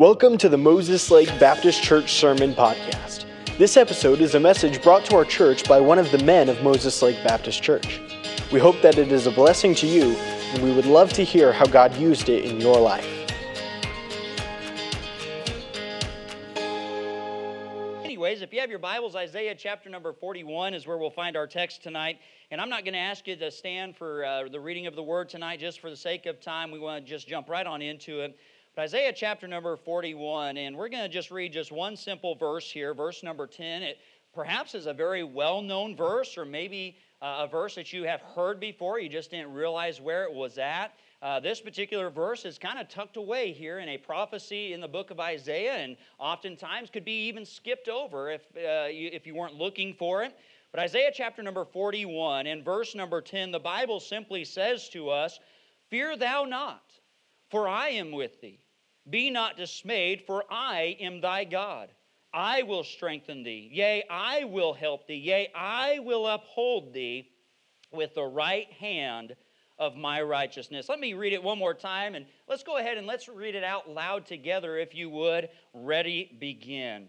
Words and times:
Welcome 0.00 0.38
to 0.38 0.48
the 0.48 0.56
Moses 0.56 1.10
Lake 1.10 1.28
Baptist 1.38 1.82
Church 1.82 2.14
Sermon 2.14 2.54
Podcast. 2.54 3.26
This 3.58 3.76
episode 3.76 4.22
is 4.22 4.34
a 4.34 4.40
message 4.40 4.82
brought 4.82 5.04
to 5.04 5.16
our 5.16 5.26
church 5.26 5.68
by 5.68 5.78
one 5.78 5.98
of 5.98 6.10
the 6.10 6.24
men 6.24 6.48
of 6.48 6.62
Moses 6.62 7.02
Lake 7.02 7.22
Baptist 7.22 7.62
Church. 7.62 8.00
We 8.50 8.60
hope 8.60 8.80
that 8.80 8.96
it 8.96 9.12
is 9.12 9.26
a 9.26 9.30
blessing 9.30 9.74
to 9.74 9.86
you, 9.86 10.16
and 10.16 10.62
we 10.62 10.72
would 10.72 10.86
love 10.86 11.12
to 11.12 11.22
hear 11.22 11.52
how 11.52 11.66
God 11.66 11.94
used 11.96 12.30
it 12.30 12.46
in 12.46 12.62
your 12.62 12.80
life. 12.80 13.06
Anyways, 18.02 18.40
if 18.40 18.54
you 18.54 18.60
have 18.60 18.70
your 18.70 18.78
Bibles, 18.78 19.14
Isaiah 19.14 19.54
chapter 19.54 19.90
number 19.90 20.14
41 20.14 20.72
is 20.72 20.86
where 20.86 20.96
we'll 20.96 21.10
find 21.10 21.36
our 21.36 21.46
text 21.46 21.82
tonight. 21.82 22.18
And 22.50 22.58
I'm 22.58 22.70
not 22.70 22.84
going 22.84 22.94
to 22.94 23.00
ask 23.00 23.26
you 23.26 23.36
to 23.36 23.50
stand 23.50 23.96
for 23.96 24.24
uh, 24.24 24.48
the 24.48 24.60
reading 24.60 24.86
of 24.86 24.96
the 24.96 25.02
word 25.02 25.28
tonight 25.28 25.60
just 25.60 25.78
for 25.78 25.90
the 25.90 25.96
sake 25.96 26.24
of 26.24 26.40
time. 26.40 26.70
We 26.70 26.78
want 26.78 27.04
to 27.04 27.10
just 27.10 27.28
jump 27.28 27.50
right 27.50 27.66
on 27.66 27.82
into 27.82 28.20
it. 28.20 28.38
But 28.76 28.82
Isaiah 28.82 29.12
chapter 29.12 29.48
number 29.48 29.76
41, 29.76 30.56
and 30.56 30.76
we're 30.76 30.88
going 30.88 31.02
to 31.02 31.08
just 31.08 31.32
read 31.32 31.52
just 31.52 31.72
one 31.72 31.96
simple 31.96 32.36
verse 32.36 32.70
here, 32.70 32.94
verse 32.94 33.24
number 33.24 33.48
10. 33.48 33.82
It 33.82 33.98
perhaps 34.32 34.76
is 34.76 34.86
a 34.86 34.92
very 34.92 35.24
well 35.24 35.60
known 35.60 35.96
verse, 35.96 36.38
or 36.38 36.44
maybe 36.44 36.96
uh, 37.20 37.40
a 37.40 37.48
verse 37.48 37.74
that 37.74 37.92
you 37.92 38.04
have 38.04 38.20
heard 38.20 38.60
before, 38.60 39.00
you 39.00 39.08
just 39.08 39.32
didn't 39.32 39.52
realize 39.52 40.00
where 40.00 40.22
it 40.22 40.32
was 40.32 40.56
at. 40.56 40.92
Uh, 41.20 41.40
this 41.40 41.60
particular 41.60 42.10
verse 42.10 42.44
is 42.44 42.58
kind 42.58 42.78
of 42.78 42.88
tucked 42.88 43.16
away 43.16 43.52
here 43.52 43.80
in 43.80 43.88
a 43.88 43.98
prophecy 43.98 44.72
in 44.72 44.80
the 44.80 44.88
book 44.88 45.10
of 45.10 45.18
Isaiah, 45.18 45.74
and 45.74 45.96
oftentimes 46.20 46.90
could 46.90 47.04
be 47.04 47.26
even 47.26 47.44
skipped 47.44 47.88
over 47.88 48.30
if, 48.30 48.42
uh, 48.56 48.86
you, 48.86 49.10
if 49.12 49.26
you 49.26 49.34
weren't 49.34 49.56
looking 49.56 49.94
for 49.94 50.22
it. 50.22 50.32
But 50.70 50.80
Isaiah 50.80 51.10
chapter 51.12 51.42
number 51.42 51.64
41 51.64 52.46
and 52.46 52.64
verse 52.64 52.94
number 52.94 53.20
10, 53.20 53.50
the 53.50 53.58
Bible 53.58 53.98
simply 53.98 54.44
says 54.44 54.88
to 54.90 55.10
us, 55.10 55.40
Fear 55.90 56.16
thou 56.16 56.44
not, 56.44 56.99
for 57.50 57.68
I 57.68 57.90
am 57.90 58.12
with 58.12 58.40
thee. 58.40 58.60
Be 59.08 59.30
not 59.30 59.56
dismayed, 59.56 60.22
for 60.22 60.44
I 60.50 60.96
am 61.00 61.20
thy 61.20 61.44
God. 61.44 61.90
I 62.32 62.62
will 62.62 62.84
strengthen 62.84 63.42
thee. 63.42 63.68
Yea, 63.72 64.04
I 64.08 64.44
will 64.44 64.72
help 64.72 65.06
thee. 65.06 65.16
Yea, 65.16 65.50
I 65.54 65.98
will 65.98 66.26
uphold 66.26 66.92
thee 66.92 67.28
with 67.92 68.14
the 68.14 68.24
right 68.24 68.70
hand 68.72 69.34
of 69.78 69.96
my 69.96 70.22
righteousness. 70.22 70.88
Let 70.88 71.00
me 71.00 71.14
read 71.14 71.32
it 71.32 71.42
one 71.42 71.58
more 71.58 71.74
time 71.74 72.14
and 72.14 72.26
let's 72.48 72.62
go 72.62 72.76
ahead 72.76 72.98
and 72.98 73.06
let's 73.06 73.28
read 73.28 73.54
it 73.54 73.64
out 73.64 73.90
loud 73.90 74.26
together 74.26 74.78
if 74.78 74.94
you 74.94 75.10
would. 75.10 75.48
Ready, 75.74 76.36
begin. 76.38 77.08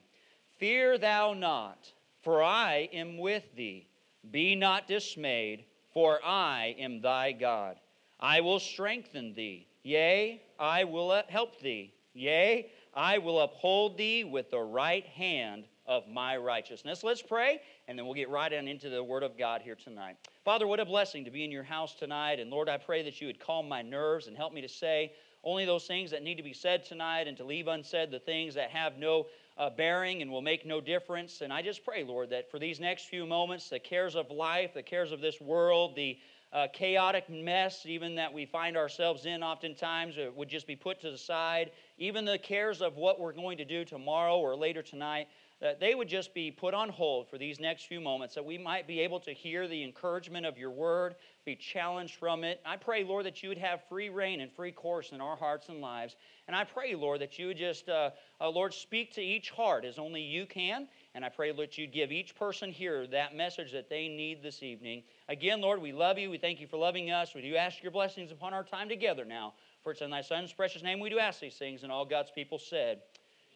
Fear 0.57 0.97
thou 0.97 1.33
not 1.33 1.91
for 2.21 2.43
I 2.43 2.89
am 2.93 3.17
with 3.17 3.55
thee. 3.55 3.87
Be 4.29 4.55
not 4.55 4.87
dismayed, 4.87 5.65
for 5.93 6.23
I 6.23 6.75
am 6.77 7.01
thy 7.01 7.31
God. 7.31 7.79
I 8.19 8.41
will 8.41 8.59
strengthen 8.59 9.33
thee. 9.33 9.67
Yea, 9.83 10.41
I 10.59 10.83
will 10.83 11.21
help 11.27 11.59
thee. 11.59 11.93
Yea, 12.13 12.69
I 12.93 13.17
will 13.17 13.39
uphold 13.39 13.97
thee 13.97 14.23
with 14.23 14.51
the 14.51 14.59
right 14.59 15.05
hand 15.05 15.65
of 15.87 16.07
my 16.07 16.37
righteousness. 16.37 17.03
Let's 17.03 17.21
pray, 17.21 17.61
and 17.87 17.97
then 17.97 18.05
we'll 18.05 18.15
get 18.15 18.29
right 18.29 18.53
on 18.53 18.67
into 18.67 18.89
the 18.89 19.03
Word 19.03 19.23
of 19.23 19.37
God 19.37 19.61
here 19.61 19.75
tonight. 19.75 20.17
Father, 20.45 20.67
what 20.67 20.79
a 20.79 20.85
blessing 20.85 21.25
to 21.25 21.31
be 21.31 21.43
in 21.43 21.51
your 21.51 21.63
house 21.63 21.95
tonight. 21.95 22.39
And 22.39 22.51
Lord, 22.51 22.69
I 22.69 22.77
pray 22.77 23.01
that 23.03 23.19
you 23.19 23.27
would 23.27 23.39
calm 23.39 23.67
my 23.67 23.81
nerves 23.81 24.27
and 24.27 24.37
help 24.37 24.53
me 24.53 24.61
to 24.61 24.69
say 24.69 25.13
only 25.43 25.65
those 25.65 25.87
things 25.87 26.11
that 26.11 26.23
need 26.23 26.35
to 26.35 26.43
be 26.43 26.53
said 26.53 26.85
tonight 26.85 27.27
and 27.27 27.35
to 27.37 27.43
leave 27.43 27.67
unsaid 27.67 28.11
the 28.11 28.19
things 28.19 28.53
that 28.53 28.69
have 28.69 28.97
no 28.97 29.25
uh, 29.57 29.69
bearing 29.69 30.21
and 30.21 30.31
will 30.31 30.41
make 30.41 30.65
no 30.65 30.79
difference. 30.79 31.41
And 31.41 31.51
I 31.51 31.61
just 31.61 31.83
pray, 31.83 32.03
Lord, 32.03 32.29
that 32.29 32.49
for 32.51 32.59
these 32.59 32.79
next 32.79 33.05
few 33.05 33.25
moments, 33.25 33.69
the 33.69 33.79
cares 33.79 34.15
of 34.15 34.29
life, 34.29 34.73
the 34.73 34.83
cares 34.83 35.11
of 35.11 35.21
this 35.21 35.41
world, 35.41 35.95
the 35.95 36.17
uh, 36.53 36.67
chaotic 36.73 37.29
mess, 37.29 37.85
even 37.85 38.15
that 38.15 38.33
we 38.33 38.45
find 38.45 38.75
ourselves 38.75 39.25
in 39.25 39.41
oftentimes, 39.43 40.17
uh, 40.17 40.29
would 40.35 40.49
just 40.49 40.67
be 40.67 40.75
put 40.75 40.99
to 41.01 41.11
the 41.11 41.17
side. 41.17 41.71
Even 41.97 42.25
the 42.25 42.37
cares 42.37 42.81
of 42.81 42.97
what 42.97 43.19
we're 43.19 43.33
going 43.33 43.57
to 43.57 43.65
do 43.65 43.85
tomorrow 43.85 44.37
or 44.37 44.55
later 44.55 44.81
tonight, 44.81 45.27
that 45.61 45.79
they 45.79 45.93
would 45.93 46.07
just 46.07 46.33
be 46.33 46.49
put 46.49 46.73
on 46.73 46.89
hold 46.89 47.29
for 47.29 47.37
these 47.37 47.59
next 47.59 47.85
few 47.85 48.01
moments, 48.01 48.33
that 48.33 48.43
we 48.43 48.57
might 48.57 48.87
be 48.87 48.99
able 48.99 49.19
to 49.19 49.31
hear 49.31 49.67
the 49.67 49.83
encouragement 49.83 50.45
of 50.45 50.57
your 50.57 50.71
word, 50.71 51.15
be 51.45 51.55
challenged 51.55 52.15
from 52.15 52.43
it. 52.43 52.59
I 52.65 52.77
pray, 52.77 53.03
Lord, 53.03 53.25
that 53.27 53.43
you 53.43 53.49
would 53.49 53.59
have 53.59 53.81
free 53.87 54.09
rein 54.09 54.41
and 54.41 54.51
free 54.51 54.71
course 54.71 55.11
in 55.11 55.21
our 55.21 55.35
hearts 55.35 55.69
and 55.69 55.79
lives. 55.79 56.15
And 56.47 56.55
I 56.55 56.63
pray, 56.63 56.95
Lord, 56.95 57.21
that 57.21 57.37
you 57.37 57.47
would 57.47 57.57
just, 57.57 57.87
uh, 57.89 58.09
uh, 58.41 58.49
Lord, 58.49 58.73
speak 58.73 59.13
to 59.13 59.21
each 59.21 59.51
heart 59.51 59.85
as 59.85 59.99
only 59.99 60.21
you 60.21 60.47
can. 60.47 60.87
And 61.13 61.25
I 61.25 61.29
pray, 61.29 61.51
Lord, 61.51 61.77
you'd 61.77 61.91
give 61.91 62.11
each 62.11 62.35
person 62.35 62.71
here 62.71 63.05
that 63.07 63.35
message 63.35 63.73
that 63.73 63.89
they 63.89 64.07
need 64.07 64.41
this 64.41 64.63
evening. 64.63 65.03
Again, 65.27 65.59
Lord, 65.59 65.81
we 65.81 65.91
love 65.91 66.17
you. 66.17 66.29
We 66.29 66.37
thank 66.37 66.61
you 66.61 66.67
for 66.67 66.77
loving 66.77 67.11
us. 67.11 67.35
We 67.35 67.41
do 67.41 67.55
ask 67.57 67.83
your 67.83 67.91
blessings 67.91 68.31
upon 68.31 68.53
our 68.53 68.63
time 68.63 68.87
together 68.87 69.25
now. 69.25 69.53
For 69.83 69.91
it's 69.91 70.01
in 70.01 70.09
thy 70.09 70.21
Son's 70.21 70.53
precious 70.53 70.83
name 70.83 70.99
we 70.99 71.09
do 71.09 71.19
ask 71.19 71.41
these 71.41 71.57
things. 71.57 71.83
And 71.83 71.91
all 71.91 72.05
God's 72.05 72.31
people 72.31 72.57
said, 72.57 73.01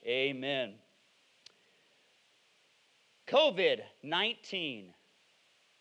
Amen. 0.06 0.74
COVID 3.28 3.80
19, 4.04 4.94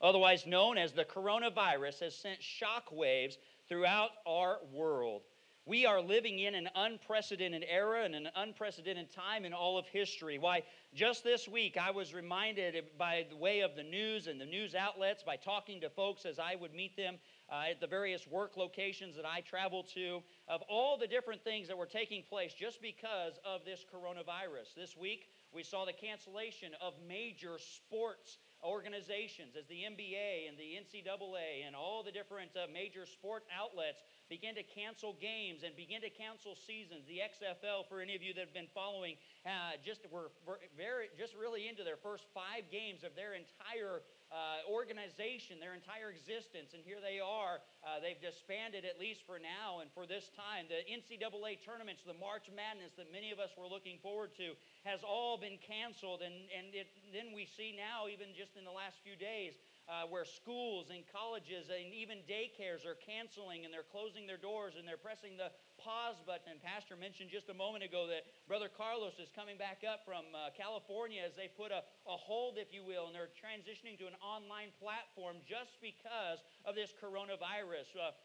otherwise 0.00 0.46
known 0.46 0.78
as 0.78 0.92
the 0.92 1.04
coronavirus, 1.04 2.00
has 2.00 2.14
sent 2.14 2.38
shockwaves 2.40 3.36
throughout 3.68 4.10
our 4.26 4.58
world. 4.72 5.22
We 5.66 5.86
are 5.86 6.02
living 6.02 6.40
in 6.40 6.54
an 6.54 6.68
unprecedented 6.74 7.64
era 7.66 8.04
and 8.04 8.14
an 8.14 8.28
unprecedented 8.36 9.10
time 9.10 9.46
in 9.46 9.54
all 9.54 9.78
of 9.78 9.86
history. 9.86 10.36
Why, 10.36 10.62
just 10.92 11.24
this 11.24 11.48
week, 11.48 11.78
I 11.78 11.90
was 11.90 12.12
reminded 12.12 12.84
by 12.98 13.24
the 13.30 13.36
way 13.36 13.60
of 13.60 13.74
the 13.74 13.82
news 13.82 14.26
and 14.26 14.38
the 14.38 14.44
news 14.44 14.74
outlets, 14.74 15.22
by 15.22 15.36
talking 15.36 15.80
to 15.80 15.88
folks 15.88 16.26
as 16.26 16.38
I 16.38 16.54
would 16.54 16.74
meet 16.74 16.98
them 16.98 17.16
uh, 17.50 17.70
at 17.70 17.80
the 17.80 17.86
various 17.86 18.26
work 18.26 18.58
locations 18.58 19.16
that 19.16 19.24
I 19.24 19.40
travel 19.40 19.84
to, 19.94 20.22
of 20.48 20.60
all 20.68 20.98
the 20.98 21.06
different 21.06 21.42
things 21.42 21.68
that 21.68 21.78
were 21.78 21.86
taking 21.86 22.22
place 22.22 22.52
just 22.52 22.82
because 22.82 23.38
of 23.42 23.64
this 23.64 23.86
coronavirus. 23.90 24.74
This 24.76 24.94
week, 24.94 25.28
we 25.50 25.62
saw 25.62 25.86
the 25.86 25.94
cancellation 25.94 26.72
of 26.82 26.92
major 27.08 27.56
sports 27.58 28.36
organizations 28.64 29.56
as 29.56 29.66
the 29.66 29.84
NBA 29.84 30.48
and 30.48 30.56
the 30.56 30.76
NCAA 30.80 31.66
and 31.66 31.76
all 31.76 32.02
the 32.02 32.10
different 32.10 32.50
uh, 32.56 32.66
major 32.72 33.06
sport 33.06 33.44
outlets 33.54 34.02
begin 34.34 34.58
to 34.58 34.66
cancel 34.66 35.14
games 35.22 35.62
and 35.62 35.78
begin 35.78 36.02
to 36.02 36.10
cancel 36.10 36.58
seasons. 36.66 37.06
The 37.06 37.22
XFL, 37.22 37.86
for 37.86 38.02
any 38.02 38.18
of 38.18 38.22
you 38.26 38.34
that 38.34 38.50
have 38.50 38.56
been 38.56 38.72
following, 38.74 39.14
uh, 39.46 39.78
just 39.78 40.02
were, 40.10 40.34
very 40.74 41.06
just 41.14 41.38
really 41.38 41.70
into 41.70 41.86
their 41.86 41.94
first 42.02 42.26
five 42.34 42.66
games 42.66 43.06
of 43.06 43.14
their 43.14 43.38
entire 43.38 44.02
uh, 44.34 44.66
organization, 44.66 45.62
their 45.62 45.78
entire 45.78 46.10
existence, 46.10 46.74
and 46.74 46.82
here 46.82 46.98
they 46.98 47.22
are. 47.22 47.62
Uh, 47.86 48.02
they've 48.02 48.18
disbanded 48.18 48.82
at 48.82 48.98
least 48.98 49.22
for 49.22 49.38
now 49.38 49.78
and 49.78 49.86
for 49.94 50.02
this 50.02 50.34
time. 50.34 50.66
The 50.66 50.82
NCAA 50.82 51.62
tournaments, 51.62 52.02
the 52.02 52.18
March 52.18 52.50
Madness 52.50 52.90
that 52.98 53.14
many 53.14 53.30
of 53.30 53.38
us 53.38 53.54
were 53.54 53.70
looking 53.70 54.02
forward 54.02 54.34
to, 54.42 54.58
has 54.82 55.06
all 55.06 55.38
been 55.38 55.62
canceled. 55.62 56.26
And, 56.26 56.34
and 56.50 56.74
it, 56.74 56.90
then 57.14 57.30
we 57.30 57.46
see 57.46 57.70
now, 57.70 58.10
even 58.10 58.34
just 58.34 58.58
in 58.58 58.66
the 58.66 58.74
last 58.74 58.98
few 59.06 59.14
days, 59.14 59.54
uh, 59.88 60.08
where 60.08 60.24
schools 60.24 60.88
and 60.88 61.04
colleges 61.12 61.68
and 61.68 61.92
even 61.92 62.24
daycares 62.24 62.88
are 62.88 62.96
canceling 62.96 63.64
and 63.64 63.70
they're 63.72 63.86
closing 63.86 64.26
their 64.26 64.40
doors 64.40 64.74
and 64.80 64.88
they're 64.88 65.00
pressing 65.00 65.36
the 65.36 65.52
pause 65.76 66.16
button. 66.24 66.56
And 66.56 66.60
Pastor 66.62 66.96
mentioned 66.96 67.28
just 67.28 67.52
a 67.52 67.56
moment 67.56 67.84
ago 67.84 68.08
that 68.08 68.24
Brother 68.48 68.72
Carlos 68.72 69.20
is 69.20 69.28
coming 69.34 69.60
back 69.60 69.84
up 69.84 70.00
from 70.08 70.24
uh, 70.32 70.48
California 70.56 71.20
as 71.20 71.36
they 71.36 71.52
put 71.52 71.68
a, 71.68 71.84
a 72.08 72.16
hold, 72.16 72.56
if 72.56 72.72
you 72.72 72.80
will, 72.80 73.12
and 73.12 73.14
they're 73.14 73.32
transitioning 73.36 74.00
to 74.00 74.08
an 74.08 74.16
online 74.24 74.72
platform 74.80 75.44
just 75.44 75.76
because 75.84 76.40
of 76.64 76.72
this 76.72 76.96
coronavirus. 76.96 77.92
Uh, 77.92 78.16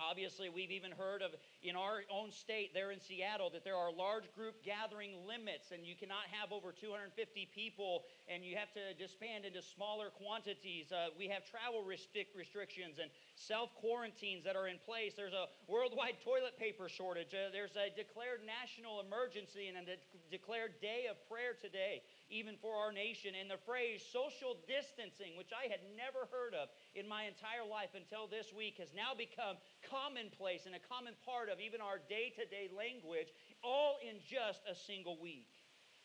Obviously, 0.00 0.48
we've 0.48 0.70
even 0.72 0.90
heard 0.90 1.20
of 1.20 1.36
in 1.62 1.76
our 1.76 2.00
own 2.08 2.32
state 2.32 2.72
there 2.72 2.90
in 2.90 3.00
Seattle 3.00 3.50
that 3.52 3.64
there 3.64 3.76
are 3.76 3.92
large 3.92 4.32
group 4.32 4.64
gathering 4.64 5.12
limits, 5.28 5.76
and 5.76 5.84
you 5.84 5.94
cannot 5.94 6.24
have 6.32 6.52
over 6.52 6.72
250 6.72 7.12
people, 7.54 8.08
and 8.24 8.42
you 8.42 8.56
have 8.56 8.72
to 8.72 8.96
disband 8.96 9.44
into 9.44 9.60
smaller 9.60 10.08
quantities. 10.08 10.90
Uh, 10.90 11.12
we 11.18 11.28
have 11.28 11.44
travel 11.44 11.84
restric- 11.84 12.32
restrictions 12.32 12.96
and 12.96 13.10
self 13.36 13.68
quarantines 13.76 14.42
that 14.44 14.56
are 14.56 14.68
in 14.68 14.80
place. 14.88 15.12
There's 15.14 15.36
a 15.36 15.52
worldwide 15.68 16.16
toilet 16.24 16.56
paper 16.56 16.88
shortage. 16.88 17.36
Uh, 17.36 17.52
there's 17.52 17.76
a 17.76 17.92
declared 17.92 18.40
national 18.48 19.04
emergency 19.04 19.68
and 19.68 19.76
a 19.76 19.84
de- 19.84 20.00
declared 20.30 20.80
day 20.80 21.12
of 21.12 21.20
prayer 21.28 21.52
today 21.60 22.00
even 22.30 22.56
for 22.62 22.78
our 22.78 22.94
nation. 22.94 23.34
And 23.34 23.50
the 23.50 23.60
phrase 23.66 24.00
social 24.00 24.56
distancing, 24.70 25.36
which 25.36 25.50
I 25.50 25.66
had 25.66 25.82
never 25.98 26.30
heard 26.30 26.54
of 26.54 26.70
in 26.94 27.10
my 27.10 27.26
entire 27.26 27.66
life 27.66 27.92
until 27.98 28.30
this 28.30 28.54
week, 28.54 28.78
has 28.78 28.94
now 28.94 29.12
become 29.12 29.58
commonplace 29.84 30.64
and 30.64 30.78
a 30.78 30.82
common 30.86 31.18
part 31.26 31.50
of 31.50 31.60
even 31.60 31.82
our 31.82 31.98
day 31.98 32.32
to 32.38 32.46
day 32.46 32.70
language, 32.70 33.34
all 33.62 33.98
in 34.00 34.22
just 34.22 34.62
a 34.70 34.74
single 34.74 35.18
week. 35.18 35.50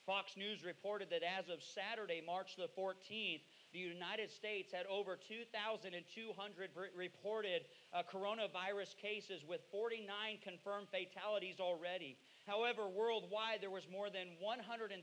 Fox 0.05 0.37
News 0.37 0.63
reported 0.63 1.09
that 1.09 1.23
as 1.25 1.49
of 1.49 1.63
Saturday, 1.63 2.21
March 2.23 2.55
the 2.55 2.69
14th, 2.77 3.41
the 3.73 3.79
United 3.79 4.29
States 4.29 4.71
had 4.71 4.85
over 4.85 5.17
2,200 5.17 6.69
reported 6.95 7.65
uh, 7.91 8.03
coronavirus 8.05 8.95
cases 9.01 9.41
with 9.47 9.61
49 9.71 10.05
confirmed 10.43 10.87
fatalities 10.93 11.59
already. 11.59 12.17
However, 12.45 12.87
worldwide, 12.87 13.61
there 13.61 13.73
was 13.73 13.89
more 13.89 14.13
than 14.13 14.37
130,000 14.37 15.01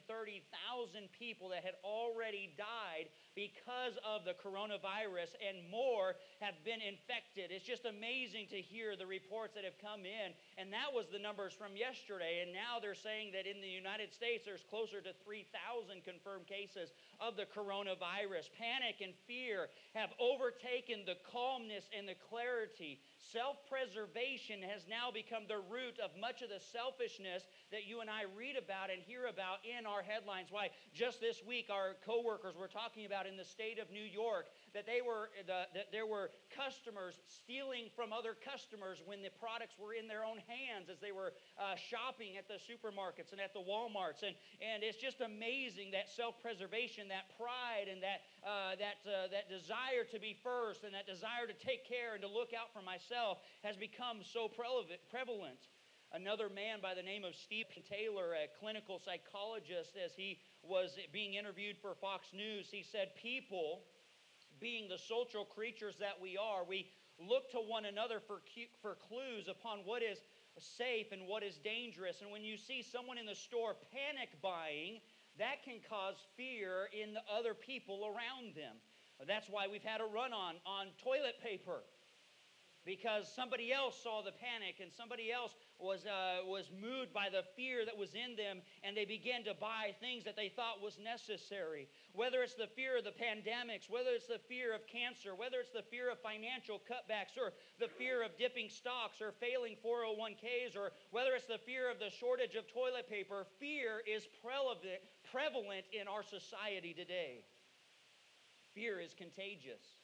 people 1.18 1.50
that 1.50 1.66
had 1.66 1.74
already 1.82 2.54
died 2.54 3.10
because 3.34 3.98
of 4.06 4.22
the 4.22 4.38
coronavirus, 4.38 5.34
and 5.42 5.66
more 5.66 6.14
have 6.38 6.54
been 6.62 6.78
infected. 6.78 7.50
It's 7.50 7.66
just 7.66 7.82
amazing 7.82 8.46
to 8.54 8.62
hear 8.62 8.94
the 8.94 9.10
reports 9.10 9.58
that 9.58 9.66
have 9.66 9.78
come 9.82 10.06
in. 10.06 10.38
And 10.54 10.70
that 10.70 10.94
was 10.94 11.10
the 11.10 11.18
numbers 11.18 11.50
from 11.50 11.74
yesterday. 11.74 12.46
And 12.46 12.54
now 12.54 12.78
they're 12.78 12.94
saying 12.94 13.34
that 13.34 13.50
in 13.50 13.58
the 13.58 13.66
United 13.66 14.14
States, 14.14 14.46
there's 14.46 14.62
closer 14.70 15.02
to 15.02 15.10
3,000 15.26 15.50
confirmed 16.06 16.46
cases 16.46 16.94
of 17.18 17.34
the 17.34 17.50
coronavirus. 17.50 18.54
Panic 18.54 19.02
and 19.02 19.18
fear 19.26 19.66
have 19.98 20.14
overtaken 20.22 21.02
the 21.02 21.18
calmness 21.26 21.90
and 21.90 22.06
the 22.06 22.18
clarity 22.30 23.02
Self 23.30 23.56
preservation 23.70 24.62
has 24.62 24.82
now 24.90 25.10
become 25.14 25.44
the 25.46 25.62
root 25.70 26.00
of 26.02 26.10
much 26.18 26.42
of 26.42 26.50
the 26.50 26.58
selfishness 26.58 27.46
that 27.70 27.86
you 27.86 28.00
and 28.00 28.10
I 28.10 28.26
read 28.36 28.56
about 28.58 28.90
and 28.90 29.00
hear 29.00 29.26
about 29.26 29.62
in 29.62 29.86
our 29.86 30.02
headlines. 30.02 30.48
Why, 30.50 30.70
just 30.92 31.20
this 31.20 31.40
week, 31.46 31.70
our 31.70 31.94
coworkers 32.04 32.56
were 32.56 32.66
talking 32.66 33.06
about 33.06 33.26
in 33.26 33.36
the 33.36 33.44
state 33.44 33.78
of 33.78 33.90
New 33.90 34.02
York 34.02 34.46
that, 34.74 34.86
they 34.86 35.00
were, 35.00 35.28
the, 35.46 35.68
that 35.74 35.92
there 35.92 36.06
were 36.06 36.30
customers 36.52 37.20
stealing 37.28 37.92
from 37.94 38.12
other 38.12 38.32
customers 38.32 39.02
when 39.04 39.20
the 39.22 39.32
products 39.36 39.76
were 39.76 39.92
in 39.92 40.08
their 40.08 40.24
own 40.24 40.40
hands 40.48 40.88
as 40.88 40.98
they 41.00 41.12
were 41.12 41.32
uh, 41.60 41.76
shopping 41.76 42.36
at 42.40 42.48
the 42.48 42.56
supermarkets 42.56 43.32
and 43.32 43.40
at 43.40 43.52
the 43.52 43.60
Walmarts. 43.60 44.24
And, 44.24 44.34
and 44.60 44.80
it's 44.82 44.98
just 44.98 45.20
amazing 45.20 45.92
that 45.92 46.08
self 46.08 46.40
preservation, 46.40 47.08
that 47.08 47.28
pride, 47.36 47.92
and 47.92 48.00
that, 48.02 48.24
uh, 48.40 48.74
that, 48.80 49.00
uh, 49.04 49.28
that 49.28 49.52
desire 49.52 50.08
to 50.08 50.18
be 50.18 50.36
first 50.42 50.84
and 50.84 50.92
that 50.94 51.06
desire 51.06 51.44
to 51.46 51.56
take 51.56 51.84
care 51.84 52.16
and 52.16 52.22
to 52.22 52.30
look 52.30 52.56
out 52.56 52.72
for 52.72 52.82
myself 52.82 53.38
has 53.62 53.76
become 53.76 54.24
so 54.24 54.48
prevalent. 54.48 55.60
Another 56.12 56.50
man 56.52 56.80
by 56.82 56.92
the 56.92 57.02
name 57.02 57.24
of 57.24 57.34
Steve 57.34 57.64
Taylor, 57.88 58.36
a 58.36 58.44
clinical 58.60 59.00
psychologist, 59.00 59.96
as 59.96 60.12
he 60.12 60.36
was 60.62 60.98
being 61.10 61.34
interviewed 61.34 61.76
for 61.80 61.94
Fox 61.94 62.28
News, 62.36 62.68
he 62.70 62.84
said, 62.84 63.16
People, 63.16 63.80
being 64.62 64.88
the 64.88 64.98
social 64.98 65.44
creatures 65.44 65.96
that 65.98 66.16
we 66.22 66.38
are, 66.38 66.64
we 66.64 66.86
look 67.18 67.50
to 67.50 67.58
one 67.58 67.84
another 67.84 68.22
for, 68.24 68.40
for 68.80 68.94
clues 68.94 69.48
upon 69.50 69.80
what 69.84 70.02
is 70.02 70.18
safe 70.58 71.10
and 71.10 71.26
what 71.26 71.42
is 71.42 71.58
dangerous. 71.58 72.22
And 72.22 72.30
when 72.30 72.44
you 72.44 72.56
see 72.56 72.82
someone 72.82 73.18
in 73.18 73.26
the 73.26 73.34
store 73.34 73.74
panic 73.90 74.30
buying, 74.40 75.02
that 75.38 75.64
can 75.64 75.82
cause 75.88 76.14
fear 76.36 76.88
in 76.94 77.12
the 77.12 77.24
other 77.26 77.54
people 77.54 78.06
around 78.06 78.54
them. 78.54 78.76
That's 79.26 79.48
why 79.48 79.66
we've 79.70 79.84
had 79.84 80.00
a 80.00 80.04
run 80.04 80.32
on 80.32 80.56
on 80.66 80.86
toilet 81.02 81.38
paper 81.42 81.82
because 82.84 83.30
somebody 83.30 83.72
else 83.72 83.94
saw 84.02 84.22
the 84.22 84.34
panic 84.34 84.82
and 84.82 84.90
somebody 84.90 85.30
else 85.30 85.54
was, 85.78 86.04
uh, 86.06 86.42
was 86.42 86.70
moved 86.74 87.14
by 87.14 87.30
the 87.30 87.46
fear 87.54 87.86
that 87.86 87.96
was 87.96 88.14
in 88.14 88.34
them 88.34 88.58
and 88.82 88.96
they 88.96 89.04
began 89.04 89.44
to 89.44 89.54
buy 89.54 89.94
things 90.02 90.24
that 90.24 90.34
they 90.34 90.50
thought 90.50 90.82
was 90.82 90.98
necessary. 90.98 91.86
Whether 92.12 92.42
it's 92.42 92.58
the 92.58 92.66
fear 92.74 92.98
of 92.98 93.04
the 93.06 93.14
pandemics 93.14 93.86
whether 93.86 94.10
it's 94.10 94.26
the 94.26 94.42
fear 94.50 94.74
of 94.74 94.82
cancer 94.90 95.34
whether 95.38 95.62
it's 95.62 95.70
the 95.70 95.86
fear 95.86 96.10
of 96.10 96.18
financial 96.18 96.82
cutbacks 96.82 97.38
or 97.38 97.54
the 97.78 97.88
fear 97.88 98.22
of 98.22 98.34
dipping 98.36 98.68
stocks 98.68 99.22
or 99.22 99.32
failing 99.38 99.78
401ks 99.78 100.74
or 100.74 100.90
whether 101.10 101.38
it's 101.38 101.46
the 101.46 101.62
fear 101.62 101.90
of 101.90 101.98
the 102.02 102.10
shortage 102.10 102.58
of 102.58 102.66
toilet 102.66 103.08
paper 103.08 103.46
fear 103.62 104.02
is 104.10 104.26
prevalent, 104.42 105.02
prevalent 105.30 105.86
in 105.94 106.10
our 106.10 106.22
society 106.22 106.94
today. 106.94 107.46
Fear 108.74 109.00
is 109.00 109.14
contagious 109.14 110.01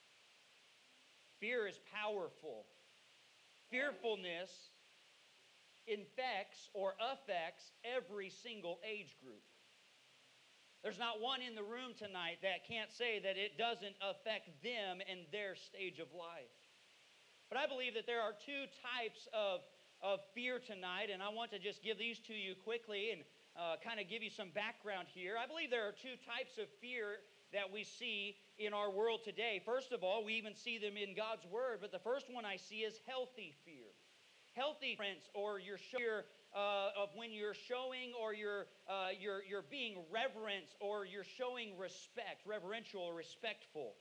Fear 1.40 1.68
is 1.68 1.78
powerful. 1.92 2.66
Fearfulness 3.70 4.50
infects 5.86 6.68
or 6.74 6.94
affects 7.00 7.72
every 7.84 8.30
single 8.30 8.78
age 8.84 9.16
group. 9.22 9.42
There's 10.82 10.98
not 10.98 11.20
one 11.20 11.42
in 11.42 11.54
the 11.54 11.62
room 11.62 11.94
tonight 11.98 12.38
that 12.42 12.68
can't 12.68 12.92
say 12.92 13.18
that 13.18 13.36
it 13.36 13.58
doesn't 13.58 13.96
affect 13.98 14.62
them 14.62 15.02
and 15.10 15.26
their 15.32 15.56
stage 15.56 15.98
of 15.98 16.06
life. 16.14 16.54
But 17.48 17.58
I 17.58 17.66
believe 17.66 17.94
that 17.94 18.06
there 18.06 18.20
are 18.20 18.32
two 18.32 18.68
types 18.78 19.26
of, 19.32 19.60
of 20.02 20.20
fear 20.34 20.60
tonight, 20.60 21.10
and 21.12 21.22
I 21.22 21.30
want 21.30 21.50
to 21.50 21.58
just 21.58 21.82
give 21.82 21.98
these 21.98 22.20
to 22.30 22.34
you 22.34 22.54
quickly 22.54 23.10
and 23.10 23.22
uh, 23.58 23.74
kind 23.82 23.98
of 23.98 24.06
give 24.06 24.22
you 24.22 24.30
some 24.30 24.50
background 24.54 25.08
here. 25.10 25.34
I 25.34 25.48
believe 25.48 25.70
there 25.70 25.88
are 25.88 25.96
two 25.96 26.14
types 26.22 26.58
of 26.62 26.70
fear 26.78 27.24
that 27.52 27.72
we 27.72 27.82
see 27.82 28.36
in 28.58 28.74
our 28.74 28.90
world 28.90 29.20
today. 29.24 29.62
First 29.64 29.92
of 29.92 30.02
all, 30.02 30.24
we 30.24 30.34
even 30.34 30.54
see 30.54 30.78
them 30.78 30.96
in 30.96 31.14
God's 31.14 31.46
Word, 31.46 31.78
but 31.80 31.92
the 31.92 31.98
first 31.98 32.26
one 32.30 32.44
I 32.44 32.56
see 32.56 32.82
is 32.82 33.00
healthy 33.06 33.54
fear. 33.64 33.94
Healthy 34.54 34.96
friends, 34.96 35.30
or 35.34 35.60
your 35.60 35.78
fear 35.78 36.24
uh, 36.54 36.90
of 36.98 37.10
when 37.14 37.30
you're 37.30 37.54
showing 37.54 38.12
or 38.20 38.34
you're, 38.34 38.66
uh, 38.88 39.08
you're, 39.18 39.42
you're 39.48 39.64
being 39.70 39.98
reverent 40.10 40.74
or 40.80 41.06
you're 41.06 41.22
showing 41.22 41.78
respect, 41.78 42.42
reverential 42.44 43.02
or 43.02 43.14
respectful. 43.14 43.94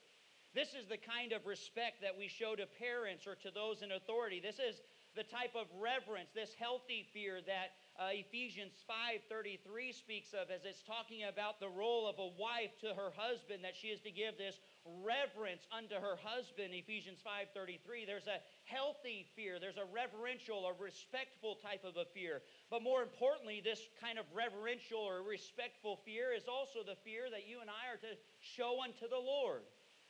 This 0.56 0.69
is 0.69 0.88
the 0.89 0.98
kind 0.98 1.33
of 1.33 1.45
respect 1.45 2.01
that 2.01 2.18
we 2.18 2.27
show 2.27 2.56
to 2.56 2.65
parents 2.65 3.27
or 3.27 3.36
to 3.36 3.51
those 3.54 3.83
in 3.83 3.92
authority. 3.92 4.39
This 4.39 4.57
is 4.57 4.81
the 5.18 5.25
type 5.25 5.58
of 5.58 5.66
reverence, 5.81 6.30
this 6.38 6.54
healthy 6.54 7.10
fear 7.12 7.42
that 7.42 7.74
uh, 7.98 8.14
Ephesians 8.14 8.78
5:33 8.86 9.90
speaks 9.90 10.30
of 10.38 10.54
as 10.54 10.62
it's 10.64 10.86
talking 10.86 11.25
about 11.25 11.60
the 11.60 11.68
role 11.68 12.06
of 12.06 12.22
a 12.22 12.30
wife 12.38 12.78
to 12.86 12.94
her 12.94 13.10
husband 13.18 13.66
that 13.66 13.74
she 13.74 13.90
is 13.90 14.00
to 14.06 14.14
give 14.14 14.38
this 14.38 14.62
reverence 15.02 15.66
unto 15.74 15.98
her 15.98 16.22
husband 16.22 16.69
Ephesians 16.78 17.18
5:33 17.25 18.06
there's 18.06 18.30
a 18.30 18.38
healthy 18.69 19.25
fear 19.36 19.58
there's 19.58 19.81
a 19.81 19.90
reverential 19.90 20.69
a 20.69 20.74
respectful 20.78 21.58
type 21.58 21.81
of 21.81 21.98
a 21.98 22.06
fear 22.14 22.46
but 22.69 22.86
more 22.86 23.02
importantly 23.02 23.60
this 23.60 23.90
kind 24.00 24.22
of 24.22 24.30
reverential 24.30 25.02
or 25.02 25.25
respectful 25.25 25.98
fear 26.06 26.31
is 26.38 26.46
also 26.46 26.86
the 26.86 26.96
fear 27.02 27.25
that 27.34 27.50
you 27.50 27.60
and 27.66 27.69
I 27.74 27.90
are 27.90 27.98
to 28.06 28.14
show 28.38 28.86
unto 28.86 29.10
the 29.10 29.18
Lord 29.18 29.66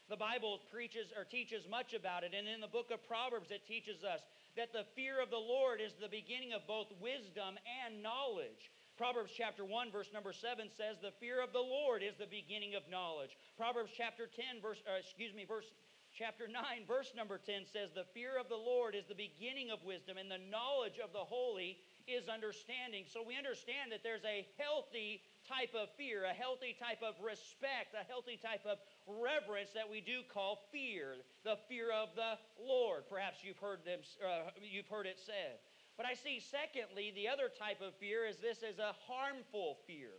the 0.09 0.15
Bible 0.15 0.59
preaches 0.71 1.11
or 1.17 1.25
teaches 1.25 1.67
much 1.69 1.93
about 1.93 2.23
it. 2.23 2.31
And 2.37 2.47
in 2.47 2.61
the 2.61 2.67
book 2.67 2.91
of 2.91 3.05
Proverbs, 3.07 3.51
it 3.51 3.67
teaches 3.67 4.03
us 4.03 4.21
that 4.57 4.73
the 4.73 4.89
fear 4.97 5.21
of 5.21 5.29
the 5.29 5.39
Lord 5.39 5.79
is 5.79 5.93
the 5.93 6.09
beginning 6.09 6.51
of 6.51 6.65
both 6.65 6.89
wisdom 6.97 7.61
and 7.85 8.01
knowledge. 8.01 8.73
Proverbs 8.97 9.29
chapter 9.29 9.61
1 9.61 9.93
verse 9.93 10.09
number 10.09 10.33
7 10.33 10.73
says 10.73 10.97
the 10.97 11.13
fear 11.21 11.37
of 11.37 11.53
the 11.53 11.61
Lord 11.61 12.01
is 12.01 12.17
the 12.17 12.25
beginning 12.25 12.73
of 12.73 12.81
knowledge. 12.89 13.37
Proverbs 13.55 13.93
chapter 13.93 14.25
10 14.25 14.57
verse 14.57 14.81
uh, 14.89 14.97
excuse 14.97 15.37
me 15.37 15.45
verse 15.45 15.69
chapter 16.09 16.49
9 16.49 16.89
verse 16.89 17.13
number 17.13 17.37
10 17.37 17.69
says 17.69 17.93
the 17.93 18.09
fear 18.17 18.41
of 18.41 18.49
the 18.49 18.57
Lord 18.57 18.97
is 18.97 19.05
the 19.05 19.13
beginning 19.13 19.69
of 19.69 19.85
wisdom 19.85 20.17
and 20.17 20.25
the 20.25 20.41
knowledge 20.49 20.97
of 20.97 21.13
the 21.13 21.21
holy 21.21 21.77
is 22.09 22.25
understanding. 22.25 23.05
So 23.05 23.21
we 23.21 23.37
understand 23.37 23.93
that 23.93 24.01
there's 24.01 24.25
a 24.25 24.49
healthy 24.57 25.21
type 25.47 25.71
of 25.73 25.87
fear, 25.95 26.27
a 26.27 26.35
healthy 26.35 26.75
type 26.75 26.99
of 27.01 27.15
respect, 27.23 27.95
a 27.95 28.03
healthy 28.05 28.37
type 28.37 28.67
of 28.67 28.77
reverence 29.07 29.71
that 29.73 29.87
we 29.89 30.03
do 30.03 30.21
call 30.27 30.67
fear, 30.71 31.15
the 31.43 31.55
fear 31.71 31.89
of 31.91 32.11
the 32.15 32.35
Lord. 32.59 33.07
Perhaps 33.09 33.39
you've 33.41 33.57
heard 33.57 33.87
them, 33.87 34.03
uh, 34.19 34.51
you've 34.59 34.91
heard 34.91 35.07
it 35.07 35.19
said. 35.23 35.63
But 35.95 36.05
I 36.05 36.13
see, 36.13 36.43
secondly, 36.43 37.11
the 37.15 37.27
other 37.27 37.49
type 37.49 37.81
of 37.81 37.95
fear 37.97 38.27
is 38.27 38.37
this 38.37 38.61
is 38.61 38.77
a 38.77 38.93
harmful 39.07 39.79
fear, 39.87 40.13